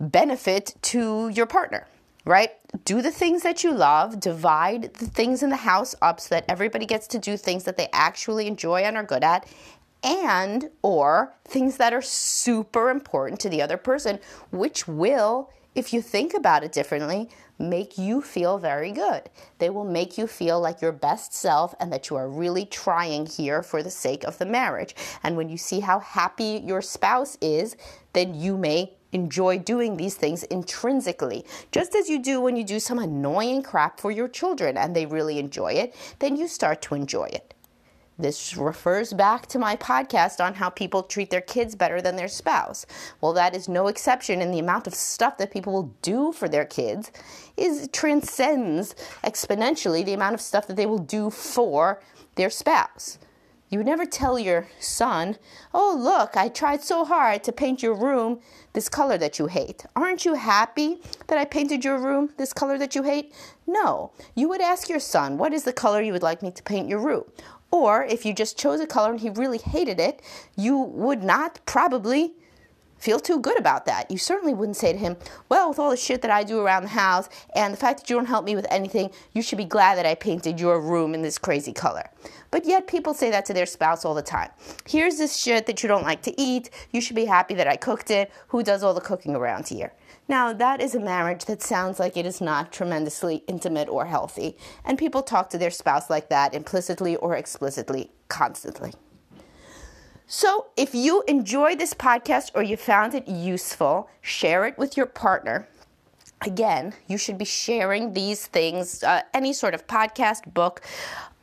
benefit 0.00 0.74
to 0.82 1.28
your 1.28 1.46
partner 1.46 1.86
right? 2.24 2.50
Do 2.84 3.02
the 3.02 3.10
things 3.10 3.42
that 3.42 3.62
you 3.62 3.72
love, 3.72 4.18
divide 4.18 4.94
the 4.94 5.06
things 5.06 5.42
in 5.42 5.50
the 5.50 5.56
house 5.56 5.94
up 6.00 6.20
so 6.20 6.34
that 6.34 6.44
everybody 6.48 6.86
gets 6.86 7.06
to 7.08 7.18
do 7.18 7.36
things 7.36 7.64
that 7.64 7.76
they 7.76 7.88
actually 7.92 8.46
enjoy 8.46 8.80
and 8.80 8.96
are 8.96 9.04
good 9.04 9.24
at 9.24 9.46
and 10.04 10.70
or 10.82 11.34
things 11.44 11.78
that 11.78 11.94
are 11.94 12.02
super 12.02 12.90
important 12.90 13.40
to 13.40 13.48
the 13.48 13.62
other 13.62 13.78
person 13.78 14.20
which 14.50 14.86
will 14.86 15.50
if 15.74 15.92
you 15.92 16.00
think 16.00 16.34
about 16.34 16.62
it 16.62 16.70
differently 16.70 17.28
make 17.58 17.96
you 17.96 18.20
feel 18.20 18.58
very 18.58 18.92
good 18.92 19.22
they 19.58 19.70
will 19.70 19.84
make 19.84 20.18
you 20.18 20.26
feel 20.26 20.60
like 20.60 20.82
your 20.82 20.92
best 20.92 21.32
self 21.32 21.74
and 21.80 21.90
that 21.90 22.10
you 22.10 22.16
are 22.16 22.28
really 22.28 22.66
trying 22.66 23.24
here 23.24 23.62
for 23.62 23.82
the 23.82 23.90
sake 23.90 24.24
of 24.24 24.36
the 24.36 24.44
marriage 24.44 24.94
and 25.22 25.36
when 25.36 25.48
you 25.48 25.56
see 25.56 25.80
how 25.80 25.98
happy 25.98 26.62
your 26.64 26.82
spouse 26.82 27.38
is 27.40 27.74
then 28.12 28.34
you 28.34 28.58
may 28.58 28.92
enjoy 29.14 29.58
doing 29.58 29.96
these 29.96 30.16
things 30.16 30.42
intrinsically. 30.44 31.46
Just 31.72 31.94
as 31.94 32.10
you 32.10 32.18
do 32.18 32.40
when 32.40 32.56
you 32.56 32.64
do 32.64 32.78
some 32.78 32.98
annoying 32.98 33.62
crap 33.62 33.98
for 33.98 34.10
your 34.10 34.28
children 34.28 34.76
and 34.76 34.94
they 34.94 35.06
really 35.06 35.38
enjoy 35.38 35.72
it, 35.72 35.94
then 36.18 36.36
you 36.36 36.48
start 36.48 36.82
to 36.82 36.94
enjoy 36.94 37.24
it. 37.24 37.54
This 38.16 38.56
refers 38.56 39.12
back 39.12 39.46
to 39.48 39.58
my 39.58 39.74
podcast 39.74 40.44
on 40.44 40.54
how 40.54 40.70
people 40.70 41.02
treat 41.02 41.30
their 41.30 41.40
kids 41.40 41.74
better 41.74 42.00
than 42.00 42.14
their 42.14 42.28
spouse. 42.28 42.86
Well, 43.20 43.32
that 43.32 43.56
is 43.56 43.68
no 43.68 43.88
exception 43.88 44.40
in 44.40 44.52
the 44.52 44.60
amount 44.60 44.86
of 44.86 44.94
stuff 44.94 45.36
that 45.38 45.50
people 45.50 45.72
will 45.72 45.94
do 46.00 46.32
for 46.32 46.48
their 46.48 46.64
kids 46.64 47.10
is 47.56 47.88
transcends 47.92 48.94
exponentially 49.24 50.04
the 50.04 50.14
amount 50.14 50.34
of 50.34 50.40
stuff 50.40 50.68
that 50.68 50.76
they 50.76 50.86
will 50.86 50.98
do 50.98 51.28
for 51.28 52.00
their 52.36 52.50
spouse. 52.50 53.18
You 53.74 53.78
would 53.78 53.86
never 53.86 54.06
tell 54.06 54.38
your 54.38 54.68
son, 54.78 55.36
Oh, 55.74 55.98
look, 56.00 56.36
I 56.36 56.48
tried 56.48 56.84
so 56.84 57.04
hard 57.04 57.42
to 57.42 57.50
paint 57.50 57.82
your 57.82 57.92
room 57.92 58.38
this 58.72 58.88
color 58.88 59.18
that 59.18 59.40
you 59.40 59.48
hate. 59.48 59.84
Aren't 59.96 60.24
you 60.24 60.34
happy 60.34 61.00
that 61.26 61.38
I 61.38 61.44
painted 61.44 61.84
your 61.84 61.98
room 61.98 62.30
this 62.36 62.52
color 62.52 62.78
that 62.78 62.94
you 62.94 63.02
hate? 63.02 63.34
No. 63.66 64.12
You 64.36 64.48
would 64.48 64.60
ask 64.60 64.88
your 64.88 65.00
son, 65.00 65.38
What 65.38 65.52
is 65.52 65.64
the 65.64 65.72
color 65.72 66.00
you 66.00 66.12
would 66.12 66.22
like 66.22 66.40
me 66.40 66.52
to 66.52 66.62
paint 66.62 66.88
your 66.88 67.00
room? 67.00 67.24
Or 67.72 68.04
if 68.04 68.24
you 68.24 68.32
just 68.32 68.56
chose 68.56 68.78
a 68.78 68.86
color 68.86 69.10
and 69.10 69.18
he 69.18 69.28
really 69.28 69.58
hated 69.58 69.98
it, 69.98 70.22
you 70.54 70.78
would 70.78 71.24
not 71.24 71.58
probably 71.66 72.34
feel 73.04 73.20
too 73.20 73.38
good 73.38 73.58
about 73.58 73.84
that. 73.84 74.10
You 74.10 74.16
certainly 74.16 74.54
wouldn't 74.54 74.78
say 74.78 74.92
to 74.92 74.98
him, 74.98 75.16
Well, 75.50 75.68
with 75.68 75.78
all 75.78 75.90
the 75.90 75.96
shit 75.96 76.22
that 76.22 76.30
I 76.30 76.42
do 76.42 76.60
around 76.60 76.84
the 76.84 76.88
house 76.88 77.28
and 77.54 77.72
the 77.72 77.76
fact 77.76 78.00
that 78.00 78.08
you 78.08 78.16
don't 78.16 78.24
help 78.24 78.46
me 78.46 78.56
with 78.56 78.66
anything, 78.70 79.10
you 79.34 79.42
should 79.42 79.58
be 79.58 79.66
glad 79.66 79.98
that 79.98 80.06
I 80.06 80.14
painted 80.14 80.58
your 80.58 80.80
room 80.80 81.12
in 81.12 81.20
this 81.20 81.36
crazy 81.36 81.74
color. 81.74 82.08
But 82.50 82.64
yet 82.64 82.86
people 82.86 83.12
say 83.12 83.30
that 83.30 83.44
to 83.46 83.52
their 83.52 83.66
spouse 83.66 84.06
all 84.06 84.14
the 84.14 84.22
time. 84.22 84.50
Here's 84.88 85.18
this 85.18 85.36
shit 85.36 85.66
that 85.66 85.82
you 85.82 85.88
don't 85.88 86.02
like 86.02 86.22
to 86.22 86.40
eat. 86.40 86.70
You 86.92 87.02
should 87.02 87.16
be 87.16 87.26
happy 87.26 87.52
that 87.54 87.68
I 87.68 87.76
cooked 87.76 88.10
it. 88.10 88.32
Who 88.48 88.62
does 88.62 88.82
all 88.82 88.94
the 88.94 89.02
cooking 89.02 89.36
around 89.36 89.68
here? 89.68 89.92
Now, 90.26 90.54
that 90.54 90.80
is 90.80 90.94
a 90.94 91.00
marriage 91.00 91.44
that 91.44 91.60
sounds 91.60 92.00
like 92.00 92.16
it 92.16 92.24
is 92.24 92.40
not 92.40 92.72
tremendously 92.72 93.44
intimate 93.46 93.90
or 93.90 94.06
healthy, 94.06 94.56
and 94.82 94.96
people 94.96 95.22
talk 95.22 95.50
to 95.50 95.58
their 95.58 95.70
spouse 95.70 96.08
like 96.08 96.30
that 96.30 96.54
implicitly 96.54 97.16
or 97.16 97.36
explicitly 97.36 98.10
constantly. 98.28 98.94
So, 100.36 100.66
if 100.76 100.96
you 100.96 101.22
enjoyed 101.28 101.78
this 101.78 101.94
podcast 101.94 102.50
or 102.56 102.62
you 102.64 102.76
found 102.76 103.14
it 103.14 103.28
useful, 103.28 104.10
share 104.20 104.66
it 104.66 104.76
with 104.76 104.96
your 104.96 105.06
partner. 105.06 105.68
Again, 106.40 106.92
you 107.06 107.18
should 107.18 107.38
be 107.38 107.44
sharing 107.44 108.14
these 108.14 108.48
things, 108.48 109.04
uh, 109.04 109.22
any 109.32 109.52
sort 109.52 109.74
of 109.74 109.86
podcast, 109.86 110.52
book, 110.52 110.80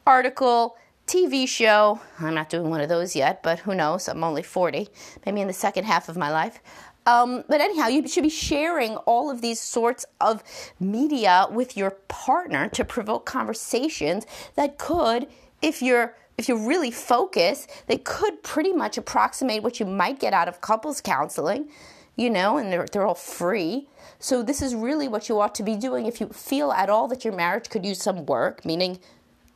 article, 0.05 0.75
TV 1.07 1.47
show. 1.47 2.01
I'm 2.19 2.33
not 2.33 2.49
doing 2.49 2.69
one 2.69 2.81
of 2.81 2.89
those 2.89 3.15
yet, 3.15 3.41
but 3.41 3.59
who 3.59 3.73
knows? 3.75 4.09
I'm 4.09 4.25
only 4.25 4.43
40, 4.43 4.89
maybe 5.25 5.39
in 5.39 5.47
the 5.47 5.53
second 5.53 5.85
half 5.85 6.09
of 6.09 6.17
my 6.17 6.29
life. 6.29 6.59
Um, 7.05 7.45
but 7.47 7.61
anyhow, 7.61 7.87
you 7.87 8.05
should 8.09 8.23
be 8.23 8.29
sharing 8.29 8.97
all 8.97 9.31
of 9.31 9.39
these 9.39 9.61
sorts 9.61 10.05
of 10.19 10.43
media 10.81 11.47
with 11.49 11.77
your 11.77 11.91
partner 12.09 12.67
to 12.67 12.83
provoke 12.83 13.25
conversations 13.25 14.25
that 14.55 14.77
could, 14.77 15.27
if 15.61 15.81
you're 15.81 16.13
if 16.41 16.49
you 16.49 16.57
really 16.57 16.89
focus, 16.89 17.67
they 17.85 17.97
could 17.97 18.41
pretty 18.41 18.73
much 18.73 18.97
approximate 18.97 19.61
what 19.61 19.79
you 19.79 19.85
might 19.85 20.19
get 20.19 20.33
out 20.33 20.47
of 20.47 20.59
couples 20.59 20.99
counseling, 20.99 21.69
you 22.15 22.31
know, 22.31 22.57
and 22.57 22.73
they're, 22.73 22.87
they're 22.91 23.05
all 23.05 23.13
free. 23.13 23.87
So, 24.17 24.41
this 24.41 24.59
is 24.59 24.73
really 24.73 25.07
what 25.07 25.29
you 25.29 25.39
ought 25.39 25.53
to 25.55 25.63
be 25.63 25.75
doing 25.75 26.07
if 26.07 26.19
you 26.19 26.29
feel 26.29 26.71
at 26.71 26.89
all 26.89 27.07
that 27.09 27.23
your 27.23 27.35
marriage 27.35 27.69
could 27.69 27.85
use 27.85 28.01
some 28.01 28.25
work, 28.25 28.65
meaning 28.65 28.99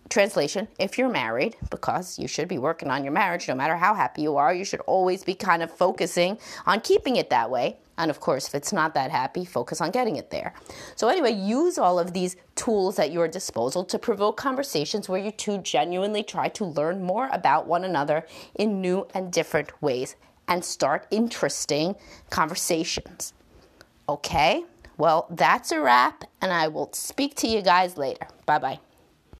translation, 0.10 0.68
if 0.78 1.00
you're 1.00 1.10
married, 1.10 1.58
because 1.72 2.20
you 2.20 2.28
should 2.28 2.48
be 2.48 2.60
working 2.60 2.92
on 2.92 3.04
your 3.04 3.14
marriage 3.14 3.48
no 3.48 3.56
matter 3.56 3.76
how 3.78 3.96
happy 3.96 4.22
you 4.22 4.38
are, 4.38 4.54
you 4.54 4.64
should 4.64 4.82
always 4.82 5.24
be 5.24 5.34
kind 5.34 5.64
of 5.64 5.72
focusing 5.72 6.38
on 6.68 6.82
keeping 6.82 7.16
it 7.16 7.32
that 7.32 7.50
way. 7.50 7.78
And 7.98 8.12
of 8.12 8.20
course, 8.20 8.48
if 8.48 8.56
it's 8.56 8.74
not 8.74 8.94
that 8.94 9.12
happy, 9.12 9.46
focus 9.46 9.82
on 9.82 9.92
getting 9.92 10.18
it 10.18 10.30
there. 10.30 10.54
So, 10.96 11.08
anyway, 11.08 11.32
use 11.34 11.78
all 11.78 11.98
of 11.98 12.14
these 12.14 12.36
tools 12.56 13.00
at 13.00 13.12
your 13.12 13.28
disposal 13.28 13.86
to 13.86 13.98
provoke 13.98 14.38
conversations 14.38 15.08
where 15.08 15.20
you 15.20 15.32
two 15.32 15.60
genuinely 15.60 16.24
try 16.24 16.50
to 16.50 16.66
learn 16.66 17.02
more 17.02 17.30
about 17.32 17.68
one 17.68 17.84
another 17.84 18.26
in 18.56 18.82
new 18.82 19.08
and 19.14 19.32
different 19.32 19.82
ways 19.82 20.16
and 20.48 20.64
start 20.64 21.08
interesting 21.10 21.96
conversations. 22.30 23.34
Okay? 24.08 24.66
Well, 24.98 25.28
that's 25.30 25.72
a 25.72 25.82
wrap, 25.82 26.24
and 26.42 26.54
I 26.54 26.68
will 26.68 26.92
speak 26.94 27.36
to 27.36 27.48
you 27.48 27.62
guys 27.62 27.98
later. 27.98 28.28
Bye 28.46 28.60
bye. 28.60 28.85